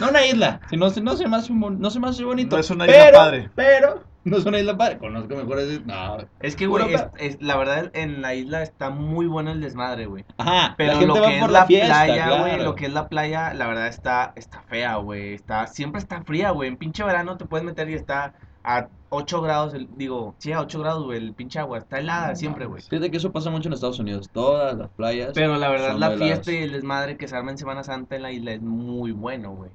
[0.00, 2.24] No una isla, sino no, se- no se me hace, un- no se me hace
[2.24, 2.56] bonito.
[2.56, 3.50] No es una isla pero, padre.
[3.54, 4.98] Pero, no es una isla padre.
[4.98, 5.84] Conozco mejores.
[5.86, 6.18] No.
[6.40, 10.06] Es que, güey, es- es- la verdad, en la isla está muy bueno el desmadre,
[10.06, 10.24] güey.
[10.36, 12.64] Ajá, Pero la gente lo va que es por la, fiesta, playa, güey, claro.
[12.64, 15.34] lo que es la playa, la verdad está, está fea, güey.
[15.34, 16.68] Está, siempre está fría, güey.
[16.68, 20.60] En pinche verano te puedes meter y está a 8 grados, el, digo, sí, a
[20.60, 21.78] 8 grados, güey, el pinche agua.
[21.78, 22.82] Está helada siempre, güey.
[22.82, 24.28] Fíjate que eso pasa mucho en Estados Unidos.
[24.32, 25.32] Todas las playas.
[25.34, 26.18] Pero la verdad, la heladas.
[26.18, 29.12] fiesta y el desmadre que se arma en Semana Santa en la isla es muy
[29.12, 29.70] bueno, güey.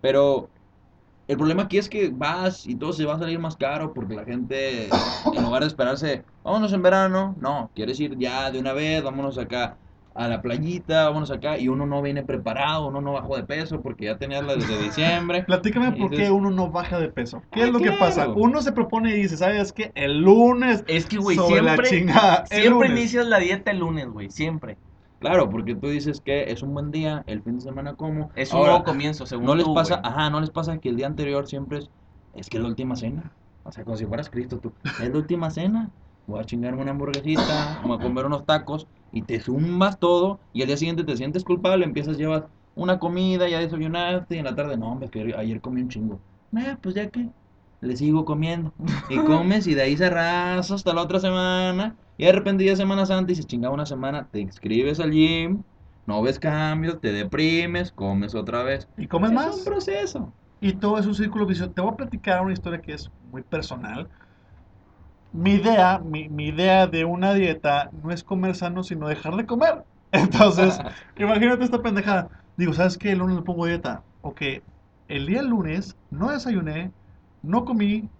[0.00, 0.48] Pero
[1.28, 4.14] el problema aquí es que vas y todo se va a salir más caro porque
[4.14, 4.88] la gente,
[5.32, 9.38] en lugar de esperarse, vámonos en verano, no, quieres ir ya de una vez, vámonos
[9.38, 9.76] acá
[10.16, 13.82] a la playita, vámonos acá, y uno no viene preparado, uno no bajó de peso
[13.82, 15.42] porque ya tenías la desde diciembre.
[15.46, 17.42] Platícame por qué uno no baja de peso.
[17.52, 18.28] ¿Qué Ah, es lo que pasa?
[18.28, 19.92] Uno se propone y dice, ¿sabes qué?
[19.94, 22.46] El lunes Es que, güey, sobre la siempre, chingada.
[22.46, 24.78] siempre inicias la dieta el lunes, güey, siempre.
[25.18, 28.30] Claro, porque tú dices que es un buen día, el fin de semana como.
[28.36, 30.12] Es un Ahora, nuevo comienzo, según No les pasa, güey.
[30.12, 31.90] ajá, no les pasa que el día anterior siempre es,
[32.34, 33.32] es que es la última cena.
[33.62, 34.72] O sea, como si fueras Cristo tú.
[34.98, 35.90] Es la última cena.
[36.26, 40.62] Voy a chingarme una hamburguesita, voy a comer unos tacos y te zumbas todo y
[40.62, 44.54] al día siguiente te sientes culpable, empiezas llevas una comida, ya desayunaste y en la
[44.54, 46.20] tarde, no, hombre, que ayer comí un chingo.
[46.56, 47.28] Eh, pues ya que
[47.80, 48.72] le sigo comiendo.
[49.08, 51.96] Y comes y de ahí se arrasa hasta la otra semana.
[52.18, 55.12] Y de repente ya es Semana Santa y se chingaba una semana, te inscribes al
[55.12, 55.62] gym,
[56.06, 58.88] no ves cambios, te deprimes, comes otra vez.
[58.96, 59.56] ¿Y comes Es más?
[59.58, 60.32] un proceso.
[60.60, 61.72] Y todo es un círculo vicioso.
[61.72, 64.08] Te voy a platicar una historia que es muy personal.
[65.42, 69.46] Mi idea, mi, mi idea de una dieta no es comer sano, sino dejar de
[69.46, 69.84] comer.
[70.12, 70.82] Entonces,
[71.16, 72.30] imagínate esta pendejada.
[72.56, 73.12] Digo, ¿sabes qué?
[73.12, 74.04] El lunes le pongo dieta.
[74.20, 74.42] Ok,
[75.08, 76.94] el día lunes no desayuné,
[77.42, 78.10] no comí,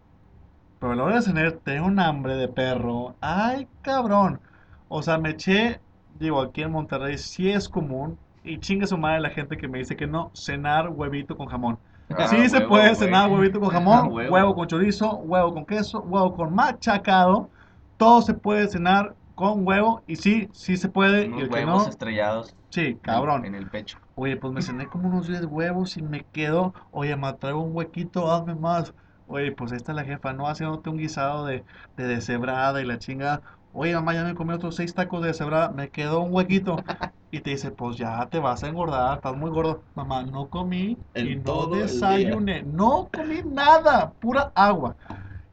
[0.78, 3.16] pero a la hora de cenar tengo un hambre de perro.
[3.20, 4.42] Ay, cabrón.
[4.88, 8.20] O sea, me eché, digo, aquí en Monterrey sí es común.
[8.44, 11.80] Y chingue su madre la gente que me dice que no, cenar huevito con jamón.
[12.08, 14.30] Ah, Sí se huevo, puede cenar huevito con jamón, Huevo.
[14.32, 14.54] huevo.
[14.54, 17.50] con chorizo, huevo con queso, huevo con machacado.
[17.96, 21.22] Todo se puede cenar con huevo y sí, sí se puede.
[21.24, 23.44] Y Unos el que huevos no, estrellados sí, cabrón.
[23.44, 23.98] en el pecho.
[24.14, 27.74] Oye, pues me cené como unos 10 huevos y me quedo, oye, me traigo un
[27.76, 28.94] huequito, hazme más.
[29.26, 30.48] Oye, pues ahí está la jefa, ¿no?
[30.48, 31.64] Haciéndote un guisado de,
[31.96, 33.42] de deshebrada y la chinga.
[33.78, 36.84] Oye, mamá, ya me comí otros 6 tacos de deshebrada, me quedó un huequito.
[37.30, 39.84] Y te dice, pues ya te vas a engordar, estás muy gordo.
[39.94, 44.96] Mamá, no comí y no desayuné, no comí nada, pura agua.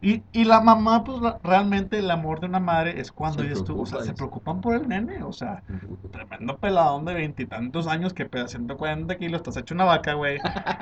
[0.01, 3.43] Y, y la mamá, pues la- realmente el amor de una madre es cuando Se
[3.43, 5.63] ellos tú, o sea, preocupa, se preocupan por el nene, o sea,
[6.11, 10.39] tremendo peladón de veintitantos años que pesa 140 kilos, estás hecho una vaca, güey.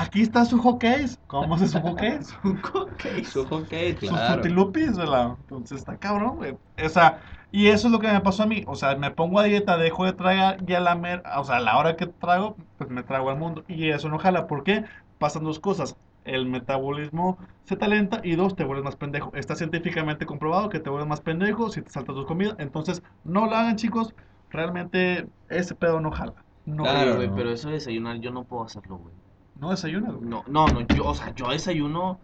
[0.00, 1.18] Aquí está su hockeys.
[1.26, 2.28] ¿Cómo hace su hockeys?
[2.28, 4.34] Su hockey, Sus claro.
[4.34, 5.36] frutilupis, ¿verdad?
[5.42, 6.56] Entonces está cabrón, güey.
[6.84, 7.20] O sea,
[7.52, 8.64] y eso es lo que me pasó a mí.
[8.66, 11.56] O sea, me pongo a dieta, dejo de tragar y a la mer, o sea,
[11.56, 13.64] a la hora que trago, pues me trago al mundo.
[13.68, 14.46] Y eso no jala.
[14.46, 14.84] ¿Por qué?
[15.18, 15.96] Pasan dos cosas.
[16.24, 19.32] El metabolismo se te alenta y dos, te vuelves más pendejo.
[19.34, 22.54] Está científicamente comprobado que te vuelves más pendejo si te saltas tus comidas.
[22.58, 24.14] Entonces, no lo hagan, chicos.
[24.50, 26.34] Realmente ese pedo no jala.
[26.66, 27.34] No, Claro, güey, no.
[27.34, 29.14] pero eso de desayunar yo no puedo hacerlo, güey.
[29.60, 30.28] No desayunas, güey.
[30.28, 32.18] No, no, no, yo, o sea, yo desayuno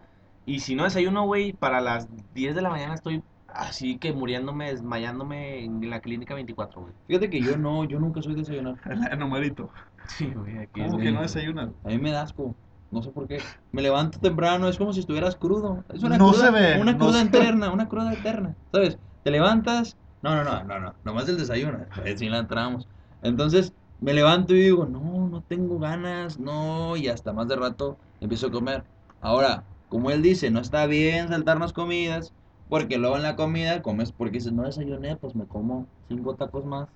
[0.45, 4.67] y si no desayuno, güey, para las 10 de la mañana estoy así que muriéndome,
[4.71, 6.93] desmayándome en la clínica 24, güey.
[7.07, 8.75] Fíjate que yo no, yo nunca soy de desayunar.
[9.11, 9.69] El numerito.
[10.07, 11.69] Sí, güey, aquí ¿Cómo es que no desayunas?
[11.83, 12.55] A mí me da asco.
[12.89, 13.39] No sé por qué.
[13.73, 15.83] Me levanto temprano, es como si estuvieras crudo.
[15.93, 18.55] Es una No cruda, se ve, Una no cruda se- eterna, una cruda eterna.
[18.71, 18.97] ¿Sabes?
[19.23, 19.97] Te levantas.
[20.21, 20.93] No, no, no, no, no.
[21.03, 21.79] Nomás el desayuno.
[21.95, 22.87] Pues sí la entramos.
[23.21, 26.97] Entonces me levanto y digo, no, no tengo ganas, no.
[26.97, 28.83] Y hasta más de rato empiezo a comer.
[29.21, 32.33] Ahora, como él dice, no está bien saltarnos comidas.
[32.69, 36.65] Porque luego en la comida comes porque dices, no desayuné, pues me como cinco tacos
[36.65, 36.89] más.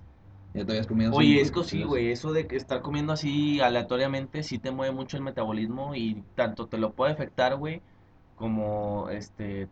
[0.54, 3.58] Ya te habías comido Oye, es que sí, güey, eso de que estar comiendo así
[3.60, 7.80] aleatoriamente sí te mueve mucho el metabolismo y tanto te lo puede afectar, güey,
[8.36, 9.68] como este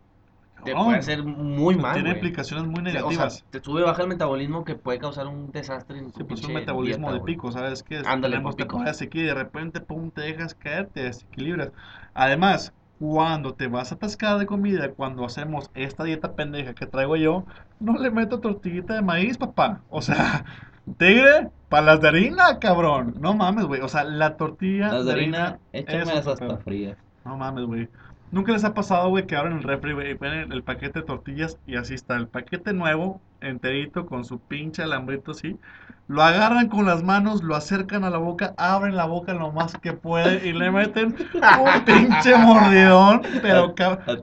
[0.63, 2.13] te puede hacer muy mal, Tiene güey.
[2.13, 3.45] implicaciones muy O sea, negativas.
[3.49, 6.53] te sube baja el metabolismo que puede causar un desastre en tu Sí, pues un
[6.53, 8.03] metabolismo dieta, de pico, ¿sabes qué?
[8.03, 8.57] Ándale, por picos.
[8.57, 11.71] temporadas aquí y de repente, pum, te dejas caer, te desequilibras.
[12.13, 17.15] Además, cuando te vas a atascar de comida, cuando hacemos esta dieta pendeja que traigo
[17.15, 17.45] yo,
[17.79, 19.83] no le meto tortillita de maíz, papá.
[19.89, 20.45] O sea,
[20.97, 23.15] tigre, palas de harina, cabrón.
[23.19, 23.81] No mames, güey.
[23.81, 26.97] O sea, la tortilla Las de harina, harina échamelas hasta frías.
[27.23, 27.89] No mames, güey.
[28.31, 31.59] ¿Nunca les ha pasado, güey, que abren el refri, y el, el paquete de tortillas
[31.67, 35.59] y así está el paquete nuevo, enterito, con su pinche alambrito así?
[36.07, 39.77] Lo agarran con las manos, lo acercan a la boca, abren la boca lo más
[39.77, 43.73] que pueden y le meten un pinche mordidón, pero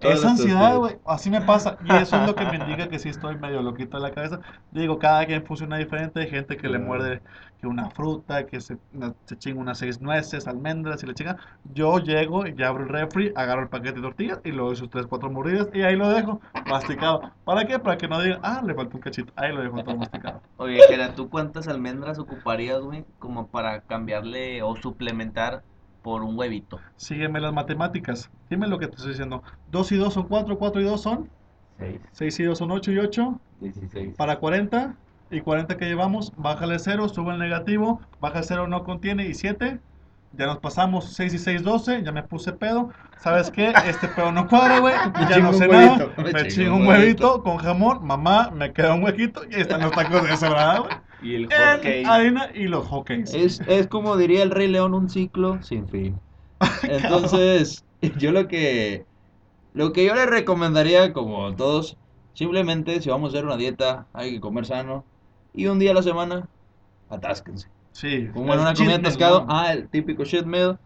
[0.02, 0.96] es ansiedad, güey.
[1.06, 1.78] Así me pasa.
[1.84, 4.40] Y eso es lo que me indica que sí estoy medio loquito de la cabeza.
[4.70, 6.20] Digo, cada quien funciona diferente.
[6.20, 7.22] Hay gente que le muerde
[7.60, 11.36] que una fruta, que se, una- se chinga unas seis nueces, almendras y le chinga.
[11.74, 14.76] Yo llego y ya abro el refri, agarro el paquete de tortillas y le doy
[14.76, 17.32] sus tres, cuatro mordidas y ahí lo dejo masticado.
[17.44, 17.78] ¿Para qué?
[17.78, 19.32] Para que no digan, ah, le faltó un cachito.
[19.36, 20.42] Ahí lo dejo todo masticado.
[20.56, 25.62] Oye, Jera, ¿tú cuántas almendras ocuparías, güey, como para cambiarle o suplementar
[26.02, 26.78] por un huevito?
[26.96, 28.30] Sígueme las matemáticas.
[28.50, 29.42] Dime lo que te estoy diciendo.
[29.70, 31.30] 2 y 2 son 4, 4 y 2 son
[31.78, 33.40] 6, 6 y 2 son 8 y 8.
[33.60, 34.16] 16.
[34.16, 34.96] Para 40
[35.30, 39.80] y 40 que llevamos, bájale 0, sube el negativo, baja 0 no contiene y 7.
[40.32, 42.90] Ya nos pasamos 6 y 6, 12, ya me puse pedo.
[43.18, 43.72] ¿Sabes qué?
[43.86, 44.94] Este pedo no cuadra, güey.
[45.28, 46.32] Ya no sé huevito, nada.
[46.32, 47.42] me chingo un huevito.
[47.42, 48.06] con jamón.
[48.06, 50.92] Mamá, me queda un huequito y ahí están los tacos de sobrada, güey.
[51.20, 52.04] Y el cake.
[52.06, 53.34] harina y los hotcakes.
[53.34, 56.20] Es, es como diría el Rey León, un ciclo sin fin.
[56.82, 57.84] Entonces,
[58.18, 59.04] yo lo que
[59.74, 61.96] lo que yo les recomendaría, como a todos,
[62.34, 65.04] simplemente si vamos a hacer una dieta, hay que comer sano.
[65.54, 66.48] Y un día a la semana,
[67.08, 67.68] atásquense.
[68.00, 68.28] Sí.
[68.32, 69.46] Como en una comida atascado, ¿no?
[69.48, 70.78] ah, el típico shit meal,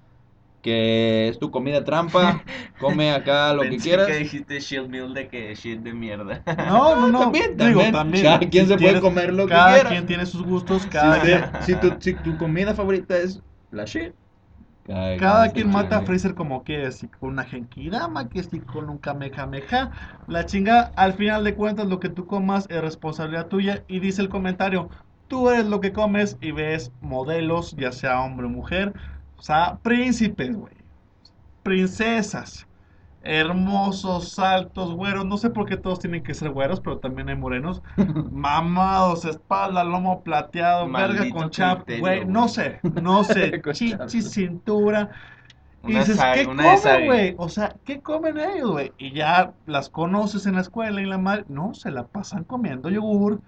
[0.62, 2.44] que es tu comida trampa,
[2.78, 4.08] come acá lo que Pensé quieras.
[4.08, 6.42] que dijiste shield meal de que shit de mierda.
[6.56, 7.18] No, no, no.
[7.20, 8.24] También, Digo, también.
[8.24, 9.90] Cada quien se puede comer lo que Cada quiera.
[9.90, 11.40] quien tiene sus gustos, cada quien.
[11.42, 14.14] te- si tu, si tu comida favorita es la shit,
[14.84, 16.02] cada, Cada quien mata a.
[16.02, 19.90] Freezer como quiere, si con una Genkidama, que si con un Kamehameha.
[20.26, 23.84] La chinga, al final de cuentas, lo que tú comas es responsabilidad tuya.
[23.88, 24.90] Y dice el comentario:
[25.32, 28.92] tú eres lo que comes y ves modelos, ya sea hombre o mujer,
[29.38, 30.74] o sea, príncipes, güey,
[31.62, 32.66] princesas,
[33.22, 35.24] hermosos, altos, güeros.
[35.24, 37.80] No sé por qué todos tienen que ser güeros, pero también hay morenos.
[38.30, 42.26] Mamados, espalda, lomo plateado, verga con chap, güey.
[42.26, 43.62] No sé, no sé.
[43.72, 45.12] Chichi, cintura.
[45.86, 47.34] Y dices, ¿qué comen, güey?
[47.38, 48.92] O sea, ¿qué comen ellos, güey?
[48.98, 51.46] Y ya las conoces en la escuela y la madre.
[51.48, 53.40] No, se la pasan comiendo yogur,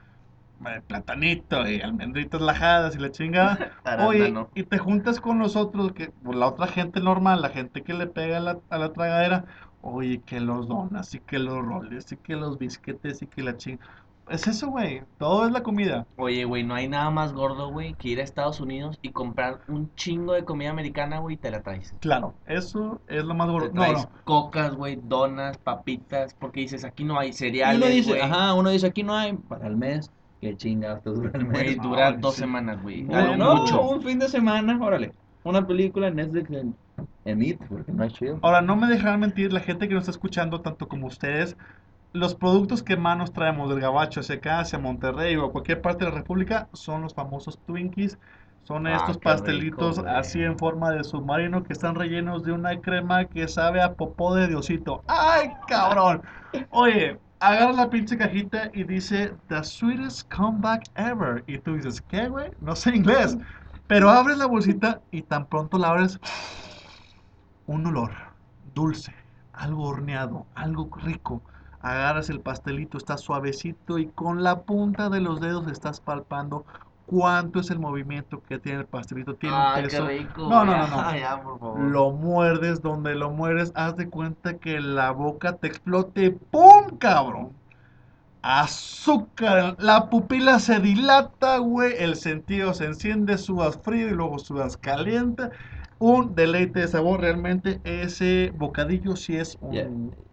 [0.87, 3.73] platanito y almendritas lajadas y la chingada.
[4.07, 7.83] Oye, y te juntas con los otros, que, pues, la otra gente normal, la gente
[7.83, 9.45] que le pega a la, a la tragadera.
[9.81, 13.57] Oye, que los donas y que los roles y que los bisquetes y que la
[13.57, 13.87] chingada.
[14.29, 15.03] Es eso, güey.
[15.19, 16.07] Todo es la comida.
[16.17, 19.63] Oye, güey, no hay nada más gordo, güey, que ir a Estados Unidos y comprar
[19.69, 21.95] un chingo de comida americana, güey, y te la traes.
[22.01, 23.71] Claro, eso es lo más Te gordo.
[23.73, 24.11] No, traes no.
[24.25, 28.21] cocas, güey, donas, papitas, porque dices, aquí no hay Y cereales, uno dice, güey.
[28.21, 30.13] ajá, uno dice, aquí no hay para el mes.
[30.45, 31.81] Qué chingados te dura el Güey, mes.
[31.81, 32.41] dura No, dos sí.
[32.41, 33.03] semanas, güey.
[33.03, 33.81] No, a lo No, mucho.
[33.83, 35.13] un fin de semana, órale.
[35.43, 36.77] Una película en Netflix en,
[37.25, 38.41] en It, porque no es chido.
[38.43, 41.57] Ahora, no me dejarán mentir la gente que nos está escuchando, tanto como ustedes,
[42.13, 45.81] los productos que más nos traemos del Gabacho hacia acá, hacia Monterrey o a cualquier
[45.83, 48.19] parte de la República, son los famosos Twinkies.
[48.63, 50.15] Son Ah, estos pastelitos rico, güey.
[50.17, 54.35] así en forma de submarino que están rellenos de una crema que sabe a popó
[54.35, 55.03] de Diosito.
[55.07, 56.23] ¡Ay, cabrón!
[56.71, 61.45] Oye, agarra la pinche cajita y dice The sweetest comeback ever.
[61.47, 62.51] Y tú dices, ¿qué, güey?
[62.61, 63.37] No sé inglés.
[63.87, 66.19] Pero abres la bolsita y tan pronto la abres,
[67.67, 68.13] un olor
[68.75, 69.15] dulce,
[69.53, 71.43] algo horneado, algo rico.
[71.81, 76.65] Agarras el pastelito, está suavecito y con la punta de los dedos estás palpando
[77.07, 79.35] cuánto es el movimiento que tiene el pastelito.
[79.37, 80.07] Tiene un Ay, qué peso.
[80.07, 80.49] rico.
[80.49, 81.01] No, no, no, no.
[81.01, 81.81] Ay, ya, por favor.
[81.81, 86.31] Lo muerdes, donde lo mueres, haz de cuenta que la boca te explote.
[86.31, 87.53] ¡Pum, cabrón!
[88.43, 94.77] Azúcar, la pupila se dilata, güey, el sentido se enciende, sudas frío y luego sudas
[94.77, 95.45] caliente.
[95.99, 99.73] Un deleite de sabor, realmente ese bocadillo sí es un...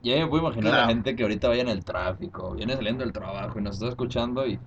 [0.01, 2.75] Ya, ya me puedo imaginar a la gente que ahorita vaya en el tráfico, viene
[2.75, 4.59] saliendo del trabajo y nos está escuchando y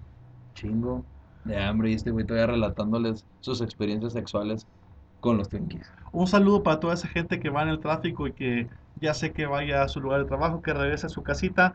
[0.54, 1.04] chingo
[1.44, 4.66] de hambre y este güey todavía relatándoles sus experiencias sexuales
[5.20, 5.90] con los Twinkies.
[6.12, 8.68] Un saludo para toda esa gente que va en el tráfico y que
[9.00, 11.74] ya sé que vaya a su lugar de trabajo, que regrese a su casita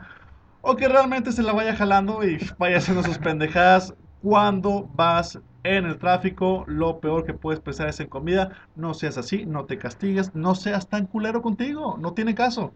[0.62, 3.94] o que realmente se la vaya jalando y vaya haciendo sus pendejadas.
[4.22, 8.52] cuando vas en el tráfico, lo peor que puedes pensar es en comida.
[8.76, 12.74] No seas así, no te castigues, no seas tan culero contigo, no tiene caso.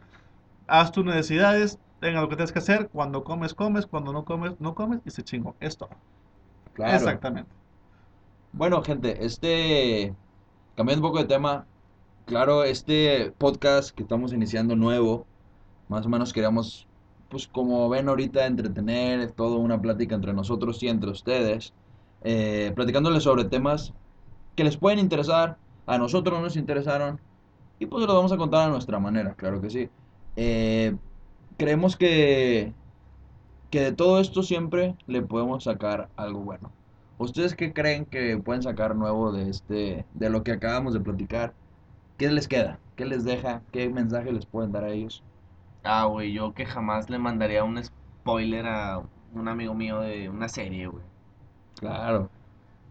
[0.68, 2.90] Haz tus necesidades, tenga lo que tienes que hacer.
[2.90, 5.56] Cuando comes, comes, cuando no comes, no comes y se chingo.
[5.60, 5.90] Esto.
[6.78, 7.52] Exactamente.
[8.52, 10.16] Bueno, gente, este.
[10.76, 11.68] Cambiando un poco de tema.
[12.26, 15.28] Claro, este podcast que estamos iniciando nuevo.
[15.90, 16.88] Más o menos queríamos,
[17.30, 21.74] pues como ven ahorita, entretener, todo una plática entre nosotros y entre ustedes.
[22.22, 23.94] eh, platicándoles sobre temas
[24.56, 25.60] que les pueden interesar.
[25.86, 27.22] A nosotros nos interesaron.
[27.80, 29.90] Y pues los vamos a contar a nuestra manera, claro que sí.
[30.36, 30.98] Eh,
[31.58, 32.76] creemos que,
[33.74, 36.72] que de todo esto siempre le podemos sacar algo bueno.
[37.18, 41.56] ¿Ustedes qué creen que pueden sacar nuevo de este, de lo que acabamos de platicar?
[42.20, 42.78] ¿Qué les queda?
[42.96, 43.64] ¿Qué les deja?
[43.72, 45.24] ¿Qué mensaje les pueden dar a ellos?
[45.84, 49.02] Ah, güey, yo que jamás le mandaría un spoiler a
[49.34, 51.04] un amigo mío de una serie, güey.
[51.80, 52.30] Claro,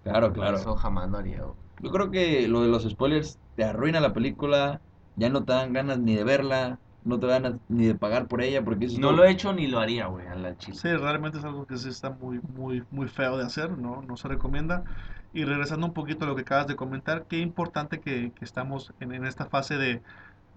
[0.03, 0.57] claro, claro.
[0.57, 1.55] Eso jamás lo haría, güey.
[1.79, 4.81] Yo creo que lo de los spoilers te arruina la película,
[5.15, 8.29] ya no te dan ganas ni de verla, no te dan ganas ni de pagar
[8.29, 10.81] por ella, porque No tú, lo he hecho ni lo haría, güey, a la chile.
[10.81, 14.03] Sí, realmente es algo que sí está muy, muy, muy feo de hacer, ¿no?
[14.03, 14.85] No se recomienda.
[15.33, 18.93] Y regresando un poquito a lo que acabas de comentar, qué importante que, que estamos
[19.01, 20.03] en, en esta fase de,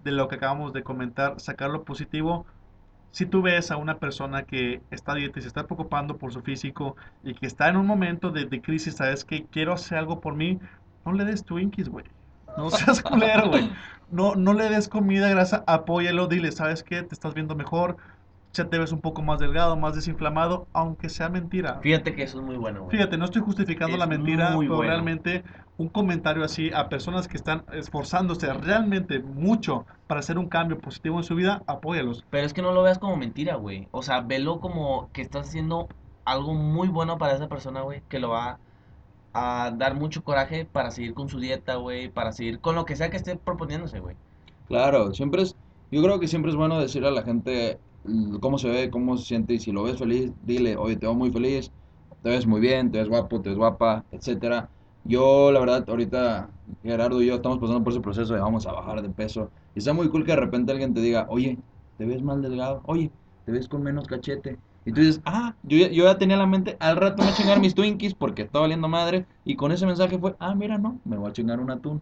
[0.04, 2.46] de lo que acabamos de comentar, sacar lo positivo.
[3.12, 6.32] Si tú ves a una persona que está a dieta y se está preocupando por
[6.32, 9.98] su físico y que está en un momento de, de crisis, sabes que quiero hacer
[9.98, 10.60] algo por mí,
[11.04, 12.06] no le des Twinkies, güey.
[12.56, 13.70] No seas culero, güey.
[14.10, 17.02] No, no le des comida grasa, apóyalo, dile, ¿sabes qué?
[17.02, 17.96] Te estás viendo mejor,
[18.52, 21.80] ya te ves un poco más delgado, más desinflamado, aunque sea mentira.
[21.82, 22.96] Fíjate que eso es muy bueno, güey.
[22.96, 24.92] Fíjate, no estoy justificando Es la mentira, muy pero bueno.
[24.92, 25.44] realmente
[25.76, 31.18] un comentario así a personas que están esforzándose realmente mucho para hacer un cambio positivo
[31.18, 32.24] en su vida, apóyalos.
[32.30, 33.88] Pero es que no lo veas como mentira, güey.
[33.90, 35.88] O sea, velo como que estás haciendo
[36.24, 38.58] algo muy bueno para esa persona, güey, que lo va
[39.66, 42.96] a dar mucho coraje para seguir con su dieta, güey, para seguir con lo que
[42.96, 44.16] sea que esté proponiéndose, güey.
[44.68, 45.56] Claro, siempre es,
[45.90, 49.16] yo creo que siempre es bueno decirle a la gente mm, cómo se ve, cómo
[49.16, 51.72] se siente y si lo ves feliz, dile, oye, te veo muy feliz,
[52.22, 54.70] te ves muy bien, te ves guapo, te ves guapa, etcétera.
[55.04, 56.50] Yo, la verdad, ahorita
[56.82, 59.78] Gerardo y yo estamos pasando por ese proceso de vamos a bajar de peso y
[59.78, 61.58] está muy cool que de repente alguien te diga, oye,
[61.96, 63.12] te ves más delgado, oye,
[63.44, 64.58] te ves con menos cachete.
[64.86, 67.24] Y tú dices, ah, yo ya, yo ya tenía en la mente, al rato me
[67.24, 69.26] voy a chingar mis Twinkies porque está valiendo madre.
[69.44, 72.00] Y con ese mensaje fue, ah, mira, no, me voy a chingar un atún.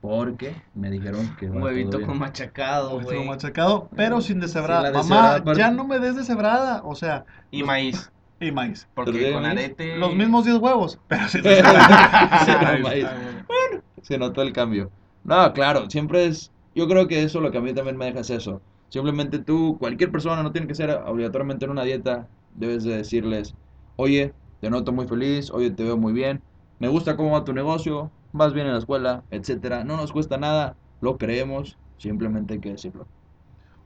[0.00, 2.08] Porque me dijeron que Un huevito bien".
[2.08, 3.24] con machacado, güey.
[3.24, 4.88] machacado, pero sin deshebrada.
[4.88, 6.80] Sí, Mamá, deshebrada ya no me des deshebrada.
[6.84, 8.10] O sea, Y maíz.
[8.40, 8.88] y maíz.
[8.94, 9.58] Porque ¿Tortilla de con maíz?
[9.58, 9.96] arete.
[9.98, 12.78] Los mismos 10 huevos, pero sin deshebrada.
[12.78, 13.06] no, maíz.
[14.02, 14.90] Se notó el cambio.
[15.22, 16.50] No, claro, siempre es.
[16.74, 18.60] Yo creo que eso lo que a mí también me deja es eso.
[18.92, 23.54] Simplemente tú, cualquier persona, no tiene que ser obligatoriamente en una dieta, debes de decirles,
[23.96, 26.42] oye, te noto muy feliz, oye, te veo muy bien,
[26.78, 29.82] me gusta cómo va tu negocio, vas bien en la escuela, etcétera.
[29.82, 33.06] No nos cuesta nada, lo creemos, simplemente hay que decirlo.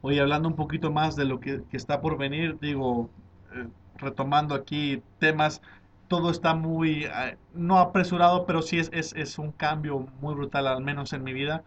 [0.01, 3.09] Oye, hablando un poquito más de lo que, está por venir, digo,
[3.55, 5.63] eh, retomando aquí temas,
[6.09, 10.67] todo está muy, eh, no apresurado, pero sí es, es, es un cambio muy brutal,
[10.67, 11.63] al menos en mi vida,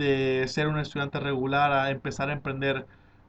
[0.00, 2.86] de ser un estudiante regular a empezar a emprender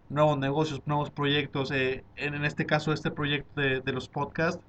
[0.09, 4.63] nuevos negocios, nuevos proyectos, eh, en, en este caso este proyecto de, de los podcasts.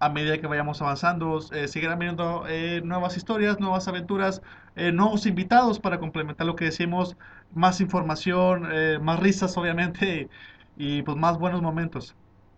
[0.00, 4.42] A medida que vayamos avanzando, eh, seguirán viendo eh, nuevas historias, nuevas aventuras,
[4.76, 7.16] eh, nuevos invitados para complementar lo que decimos,
[7.50, 10.28] más información, eh, más risas obviamente
[10.76, 12.16] y pues más buenos momentos.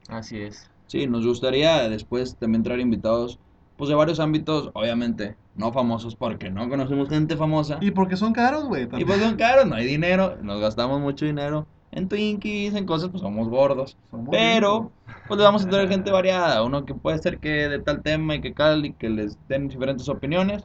[0.09, 0.71] Así es.
[0.87, 3.41] Sí, nos gustaría después también traer invitados,
[3.77, 7.79] pues de varios ámbitos, obviamente, no famosos porque no conocemos gente famosa.
[7.81, 8.89] Y porque son caros, güey.
[8.97, 13.11] Y pues son caros, no hay dinero, nos gastamos mucho dinero en Twinkies, en cosas,
[13.11, 13.97] pues somos gordos.
[14.11, 14.91] Somos Pero,
[15.29, 18.35] pues le vamos a traer gente variada, uno que puede ser que de tal tema
[18.37, 20.65] y que cal y que les den diferentes opiniones.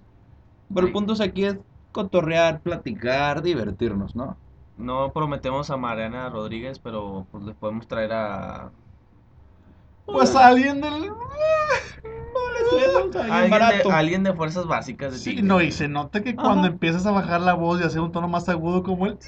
[0.73, 1.58] Pero el punto es aquí es
[1.91, 4.38] cotorrear, platicar, divertirnos, ¿no?
[4.77, 8.71] No prometemos a Mariana Rodríguez, pero pues les podemos traer a.
[10.05, 11.12] Pues alguien del...
[13.15, 13.90] Alguien Alguien barato.
[13.90, 17.12] de, alguien de fuerzas básicas de Sí, no, y se nota que cuando empiezas a
[17.12, 19.19] bajar la voz y hacer un tono más agudo como el...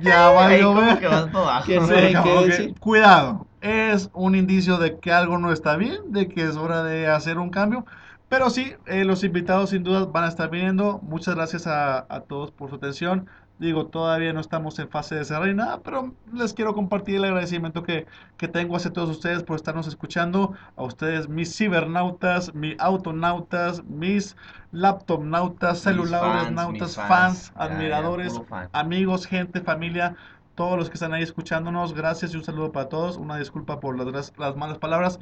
[0.00, 0.98] Ya va Ahí a como llover.
[0.98, 1.66] que vas para abajo.
[1.66, 2.74] Que Sí, saben como qué que, decir.
[2.78, 7.06] cuidado, es un indicio de que algo no está bien, de que es hora de
[7.08, 7.84] hacer un cambio.
[8.28, 11.00] Pero sí, eh, los invitados sin duda van a estar viniendo.
[11.02, 13.28] Muchas gracias a, a todos por su atención.
[13.58, 17.24] Digo, todavía no estamos en fase de cerrar y nada, pero les quiero compartir el
[17.24, 20.54] agradecimiento que, que tengo hacia todos ustedes por estarnos escuchando.
[20.76, 24.36] A ustedes, mis cibernautas, mis autonautas, mis
[24.72, 27.52] laptopnautas, celulares nautas, fans, fans.
[27.54, 28.68] Admiradores, fan.
[28.72, 30.16] amigos, gente, familia,
[30.54, 33.16] todos los que están ahí escuchándonos, gracias y un saludo para todos.
[33.16, 35.20] Una disculpa por las, las malas palabras.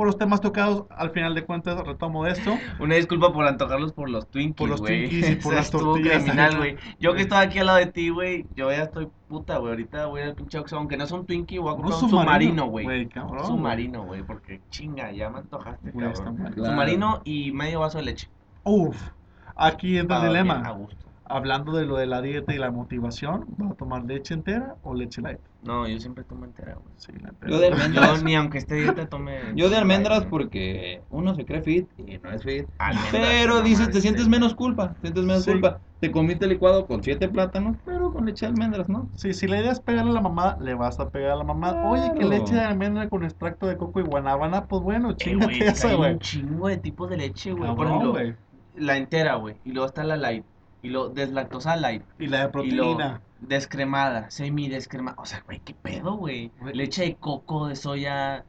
[0.00, 2.56] Por los temas tocados, al final de cuentas retomo esto.
[2.78, 5.10] Una disculpa por antojarlos por los Twinkies, Por los güey.
[5.10, 6.22] Twinkies y por las tortillas.
[6.22, 6.76] criminal, güey.
[6.98, 9.72] Yo que estaba aquí al lado de ti, güey, yo ya estoy puta, güey.
[9.72, 12.64] Ahorita voy al pinche Oxxo, aunque no es un Twinkie, voy a comprar un submarino,
[12.68, 13.10] güey.
[13.44, 16.36] Submarino, güey, porque chinga, ya me antojaste, está cabrón.
[16.54, 16.70] Claro.
[16.70, 18.30] Submarino y medio vaso de leche.
[18.64, 18.96] Uf,
[19.54, 20.70] aquí entra el dormir A dilema.
[20.70, 21.09] gusto.
[21.30, 24.94] Hablando de lo de la dieta y la motivación, ¿vas a tomar leche entera o
[24.94, 25.38] leche light?
[25.62, 26.94] No, yo siempre tomo entera, güey.
[26.96, 27.50] Sí, la entera.
[27.50, 28.22] Yo de Yo almendras.
[28.24, 29.38] ni aunque esté dieta tome.
[29.54, 32.66] Yo de almendras porque uno se cree fit y no es fit.
[32.78, 35.52] Almendras, Pero dices, te sientes menos culpa, sientes menos Sí.
[35.52, 35.80] culpa.
[36.00, 39.08] Te comiste licuado con siete plátanos, pero con leche de almendras, ¿no?
[39.14, 41.44] Sí, si la idea es pegarle a la mamá, le vas a pegar a la
[41.44, 41.74] mamá.
[41.90, 45.58] Oye, que leche de almendra con extracto de coco y guanábana, pues bueno, Eh, chingate
[45.58, 46.12] güey, hay güey.
[46.14, 47.74] un chingo de tipos de leche, güey.
[47.76, 48.34] Por ejemplo, güey.
[48.76, 49.56] la entera, güey.
[49.64, 50.44] Y luego está la light.
[50.82, 52.04] Y luego deslactosa light.
[52.18, 53.22] Y la de Y proteína.
[53.38, 55.16] descremada, semi-descremada.
[55.20, 56.52] O sea, güey, ¿qué pedo, güey?
[56.72, 58.46] Leche de coco, de soya.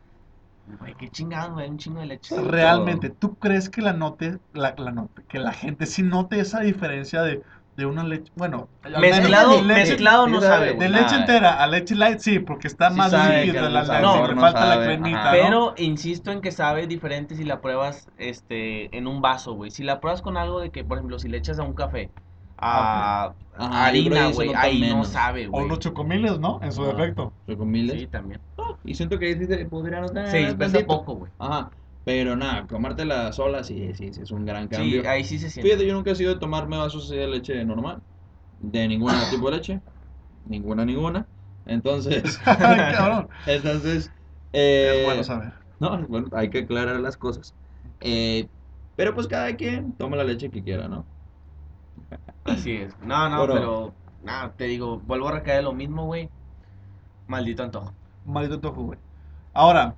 [0.66, 1.70] Güey, qué chingado, güey.
[1.70, 2.36] Un chingo de leche.
[2.42, 6.62] Realmente, ¿tú crees que la note, la, la note, que la gente sí note esa
[6.62, 7.44] diferencia de,
[7.82, 8.68] de una leche, bueno,
[9.00, 11.20] Mezclado, leche, mezclado no sabe, de leche Nah.
[11.22, 14.42] entera a leche light, sí, porque está Sí más líquida la leche, sabor le no
[14.42, 15.32] falta la cremita, ajá.
[15.36, 15.42] ¿no?
[15.44, 19.72] Pero insisto en que sabe diferente si la pruebas este en un vaso, güey.
[19.72, 22.10] Si la pruebas con algo de que, por ejemplo, si le echas a un café,
[22.58, 25.66] a, Ajá, a ahí, bro, harina, güey, ahí no sabe, O güey.
[25.66, 26.60] unos chocomiles, ¿no?
[26.62, 27.34] En su defecto.
[27.48, 28.00] Soy con miles.
[28.00, 28.40] Sí, también.
[28.84, 30.28] Y siento que ahí sí se podría notar.
[30.28, 31.32] Se dispersa poco, güey.
[31.40, 31.70] Ajá.
[32.04, 35.02] Pero nada, comértela sola sí, sí, sí, es un gran cambio.
[35.04, 35.70] Sí, ahí sí se siente.
[35.70, 38.02] Fíjate, yo nunca he sido de tomarme vasos así de leche normal.
[38.60, 39.82] De ningún tipo de leche.
[40.46, 41.28] Ninguna, ninguna.
[41.66, 43.30] Entonces, Ay, cabrón.
[43.46, 44.12] entonces.
[44.54, 45.54] eh, Es bueno saber.
[45.80, 47.56] No, bueno, hay que aclarar las cosas.
[48.00, 48.48] Eh,
[48.96, 51.06] pero pues cada quien toma la leche que quiera, ¿no?
[52.44, 52.98] Así es.
[53.00, 53.54] No, no, Bueno.
[53.56, 53.96] pero.
[54.24, 56.30] Nada, te digo, vuelvo a recaer lo mismo, güey.
[57.28, 57.96] Maldito antojo.
[58.26, 59.00] Maldito tofu, güey.
[59.54, 59.98] Ahora,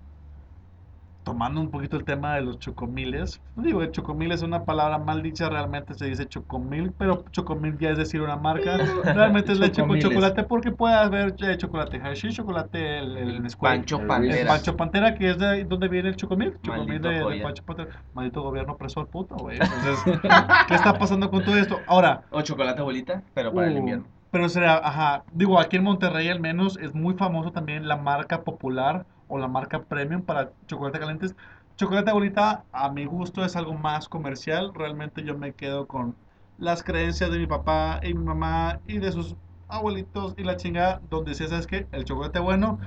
[1.24, 5.21] tomando un poquito el tema de los chocomiles, digo, el chocomil es una palabra mal
[5.21, 9.86] dicha, realmente se dice chocomil, pero chocomil ya es decir una marca, realmente es leche
[9.86, 14.41] con chocolate porque puede haber eh, chocolate Hershey, chocolate el, el Nesquik, Pancho el Pantera.
[14.41, 17.39] el Pancho Pantera, que es de donde viene el chocomil, chocomil de.
[17.41, 20.03] Pancho Pantera, maldito gobierno opresor puto, güey, entonces,
[20.67, 21.80] ¿qué está pasando con todo esto?
[21.88, 24.05] Ahora, O chocolate bolita, pero para el Uh, invierno.
[24.32, 28.43] Pero será, ajá, digo, aquí en Monterrey al menos es muy famoso también la marca
[28.43, 31.36] popular o la marca premium para chocolate calientes.
[31.77, 34.71] Chocolate abuelita, a mi gusto, es algo más comercial.
[34.73, 36.17] Realmente yo me quedo con
[36.57, 39.36] las creencias de mi papá y mi mamá y de sus
[39.67, 42.79] abuelitos y la chingada, donde si sabes que el chocolate bueno,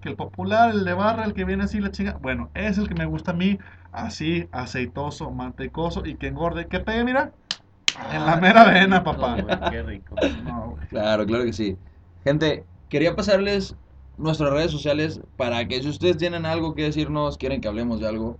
[0.00, 2.88] que el popular, el de barra, el que viene así, la chinga, bueno, es el
[2.88, 3.58] que me gusta a mí,
[3.92, 7.32] así, aceitoso, mantecoso y que engorde, que pegue, mira,
[8.08, 9.38] en la Ah, mera qué vena, rico, papá.
[9.38, 10.22] güey, qué rico.
[10.28, 10.78] no.
[10.88, 11.78] Claro, claro que sí.
[12.24, 13.76] Gente, quería pasarles
[14.16, 18.08] nuestras redes sociales para que si ustedes tienen algo que decirnos, quieren que hablemos de
[18.08, 18.38] algo,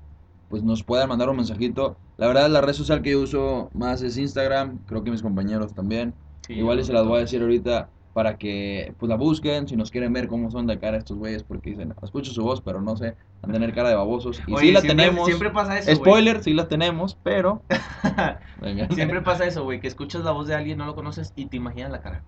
[0.49, 1.97] pues nos puedan mandar un mensajito.
[2.17, 5.75] La verdad, la red social que yo uso más es Instagram, creo que mis compañeros
[5.75, 6.15] también.
[6.47, 9.75] Sí, Igual y se las voy a decir ahorita para que pues la busquen, si
[9.75, 12.81] nos quieren ver cómo son de cara estos güeyes, porque dicen, escucho su voz, pero
[12.81, 14.41] no sé, van a tener cara de babosos.
[14.47, 15.27] Y Oye, sí la siempre- tenemos.
[15.27, 15.97] Siempre pasa eso.
[15.97, 17.63] Spoiler, sí la tenemos, pero...
[18.95, 21.57] Siempre pasa eso, güey, que escuchas la voz de alguien, no lo conoces y te
[21.57, 22.23] imaginas la cara.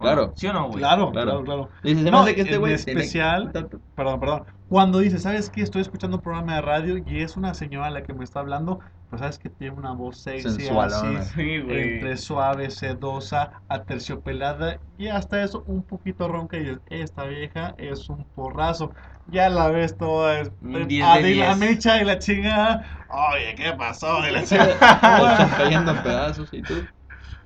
[0.00, 0.32] ¿O Claro.
[0.34, 0.78] ¿Sí o no, güey?
[0.78, 1.42] Claro, Claro.
[1.42, 1.68] claro, claro.
[1.82, 4.44] Dices, No, que este en güey tiene especial- tanto- Perdón, perdón.
[4.70, 5.60] Cuando dices, ¿sabes qué?
[5.62, 8.78] Estoy escuchando un programa de radio y es una señora la que me está hablando,
[9.10, 11.20] pues sabes que tiene una voz sexy, Sensualona.
[11.20, 11.94] así, Sí, güey.
[11.94, 18.08] entre suave, sedosa, aterciopelada y hasta eso un poquito ronca y dices, esta vieja es
[18.08, 18.92] un porrazo.
[19.26, 21.58] Ya la ves toda es, Un 10 de Adela 10.
[21.58, 23.04] Mecha y la chingada.
[23.10, 24.26] Oye, ¿qué pasó?
[24.26, 25.50] Y la chingada.
[25.58, 26.74] cayendo en pedazos y tú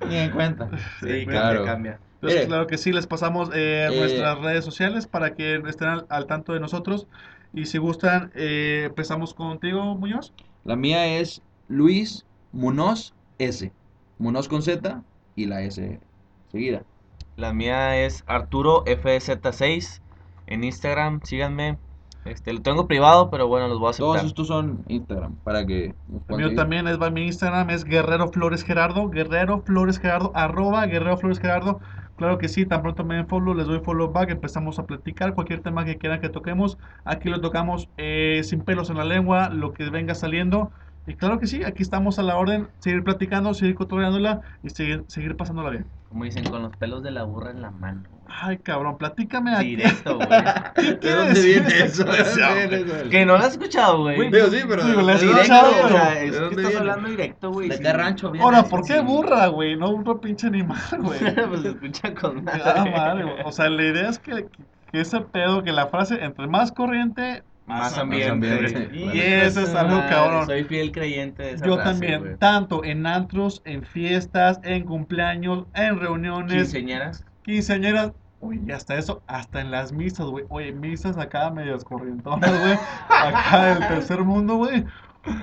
[0.07, 0.69] ni en cuenta.
[1.01, 1.63] Sí, claro.
[1.65, 1.99] cambia, cambia.
[2.25, 2.47] Entonces, Mire.
[2.47, 6.25] claro que sí, les pasamos eh, Eh, nuestras redes sociales para que estén al, al
[6.27, 7.07] tanto de nosotros.
[7.53, 10.33] Y si gustan, eh, empezamos contigo, Muñoz.
[10.63, 13.71] La mía es Luis Munoz S.
[14.17, 15.01] Munoz con Z
[15.35, 15.99] y la S
[16.51, 16.83] seguida.
[17.37, 20.01] La mía es Arturo FZ6
[20.47, 21.77] en Instagram, síganme.
[22.23, 24.25] Este, lo tengo privado, pero bueno, los voy a Todos aceptar.
[24.25, 25.93] estos son Instagram para que
[26.29, 30.85] El mío también es, va mi Instagram, es Guerrero Flores Gerardo, Guerrero Flores Gerardo, arroba
[30.87, 31.79] Guerrero Flores Gerardo.
[32.15, 35.33] Claro que sí, tan pronto me den follow, les doy follow back, empezamos a platicar
[35.33, 36.77] cualquier tema que quieran que toquemos.
[37.03, 40.71] Aquí lo tocamos eh, sin pelos en la lengua, lo que venga saliendo.
[41.07, 45.03] Y claro que sí, aquí estamos a la orden, seguir platicando, seguir cotorreándola y seguir,
[45.07, 45.85] seguir pasándola bien.
[46.09, 48.03] Como dicen, con los pelos de la burra en la mano.
[48.27, 49.75] Ay, cabrón, platícame aquí.
[49.75, 50.27] Directo, güey.
[50.75, 52.03] ¿Qué ¿De dónde viene eso?
[52.05, 52.99] ¿De dónde expresión, viene güey?
[53.01, 53.09] eso?
[53.11, 54.15] que no lo has escuchado, güey.
[54.15, 55.67] Güey, Digo, sí, pero Digo, la ¿de has escuchado?
[55.67, 56.77] Directo, o sea, es ¿De que dónde estás viene?
[56.79, 57.69] hablando directo, güey.
[57.69, 57.83] ¿De sí.
[57.83, 58.45] rancho viene?
[58.45, 58.63] Ahora?
[58.63, 58.99] ¿por qué Sí.
[59.01, 59.75] burra, güey?
[59.77, 61.19] No un pinche animal, güey.
[61.49, 62.91] pues se escucha con Ah, madre.
[62.91, 63.35] madre, güey.
[63.45, 64.47] O sea, la idea es que,
[64.91, 68.29] que ese pedo, que la frase, entre más corriente, Más ambiente.
[68.29, 68.85] ambiente.
[68.85, 69.17] ambiente.
[69.17, 70.45] Y eso es algo cabrón.
[70.45, 75.65] Soy fiel creyente de esa Yo frase, también, tanto en antros, en fiestas, en cumpleaños,
[75.73, 77.25] en reuniones, Quinceañeras.
[77.43, 80.45] quinceañeras, oye, hasta eso, hasta en las misas, güey.
[80.49, 82.77] Oye, misas acá medias corrientonas, güey.
[83.09, 84.83] Acá del tercer mundo, güey.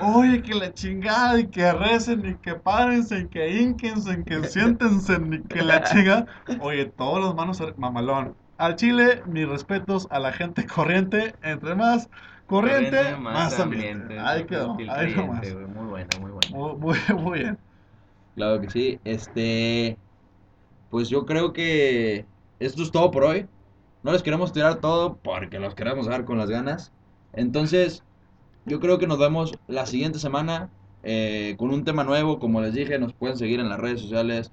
[0.00, 4.44] Oye, que la chingada, y que recen, y que párense, y que hinquense, y que
[4.44, 6.26] siéntense, y que la chinga.
[6.60, 8.36] Oye, todos los manos, mamalón.
[8.62, 11.34] Al Chile, mis respetos a la gente corriente.
[11.42, 12.08] Entre más
[12.46, 14.20] corriente, más, ambiente.
[14.20, 15.52] Ahí quedó, ahí nomás.
[15.52, 16.48] Muy buena, muy buena.
[16.56, 17.58] Muy, muy, muy bien.
[18.36, 19.00] Claro que sí.
[19.02, 19.98] Este,
[20.90, 22.24] pues yo creo que
[22.60, 23.48] esto es todo por hoy.
[24.04, 26.92] No les queremos tirar todo porque los queremos dejar con las ganas.
[27.32, 28.04] Entonces,
[28.64, 30.70] yo creo que nos vemos la siguiente semana
[31.02, 32.38] eh, con un tema nuevo.
[32.38, 34.52] Como les dije, nos pueden seguir en las redes sociales.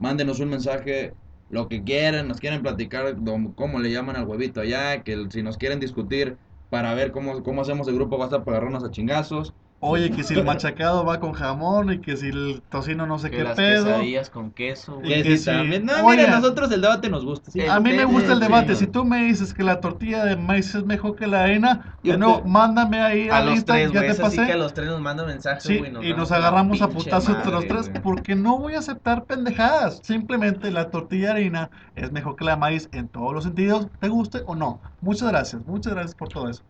[0.00, 1.14] Mándenos un mensaje,
[1.50, 2.28] lo que quieran.
[2.28, 3.16] Nos quieren platicar
[3.54, 5.02] cómo le llaman al huevito allá.
[5.02, 6.36] Que si nos quieren discutir
[6.70, 9.54] para ver cómo, cómo hacemos el grupo WhatsApp para agarrarnos a chingazos.
[9.86, 13.30] Oye, que si el machacado va con jamón y que si el tocino no sé
[13.30, 13.84] Que qué las pedo.
[13.84, 15.22] quesadillas con queso, Y güey.
[15.22, 15.44] que Que sí.
[15.46, 15.84] también.
[15.84, 16.16] No, Oye.
[16.18, 17.50] mira, nosotros el debate nos gusta.
[17.50, 17.60] sí.
[17.66, 18.74] A mí me gusta el debate.
[18.74, 18.84] sí.
[18.84, 22.16] Si tú me dices que la tortilla de maíz es mejor que la harina, Yo
[22.18, 24.14] te- mándame ahí A al los Insta, tres, ya güey.
[24.14, 24.46] te pasé.
[24.46, 26.10] que a los tres nos manda mensajes, Sí, güey.
[26.10, 28.02] y nos agarramos a putazos entre los tres güey.
[28.02, 30.00] porque no voy a aceptar pendejadas.
[30.02, 34.08] Simplemente la tortilla de harina es mejor que la maíz en todos los sentidos, te
[34.08, 34.80] guste o no.
[35.00, 36.62] Muchas gracias, muchas gracias por todo eso.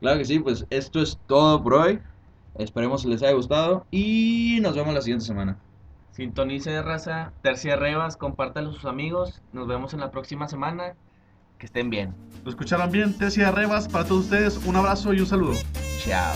[0.00, 1.98] Claro que sí, pues esto es todo por hoy.
[2.56, 5.58] Esperemos que les haya gustado y nos vemos la siguiente semana.
[6.12, 9.40] Sintonice raza, tercia rebas, compártalo a sus amigos.
[9.52, 10.94] Nos vemos en la próxima semana.
[11.58, 12.14] Que estén bien.
[12.44, 15.54] Lo escucharon bien, Tesia Rebas, para todos ustedes, un abrazo y un saludo.
[15.98, 16.34] Chao.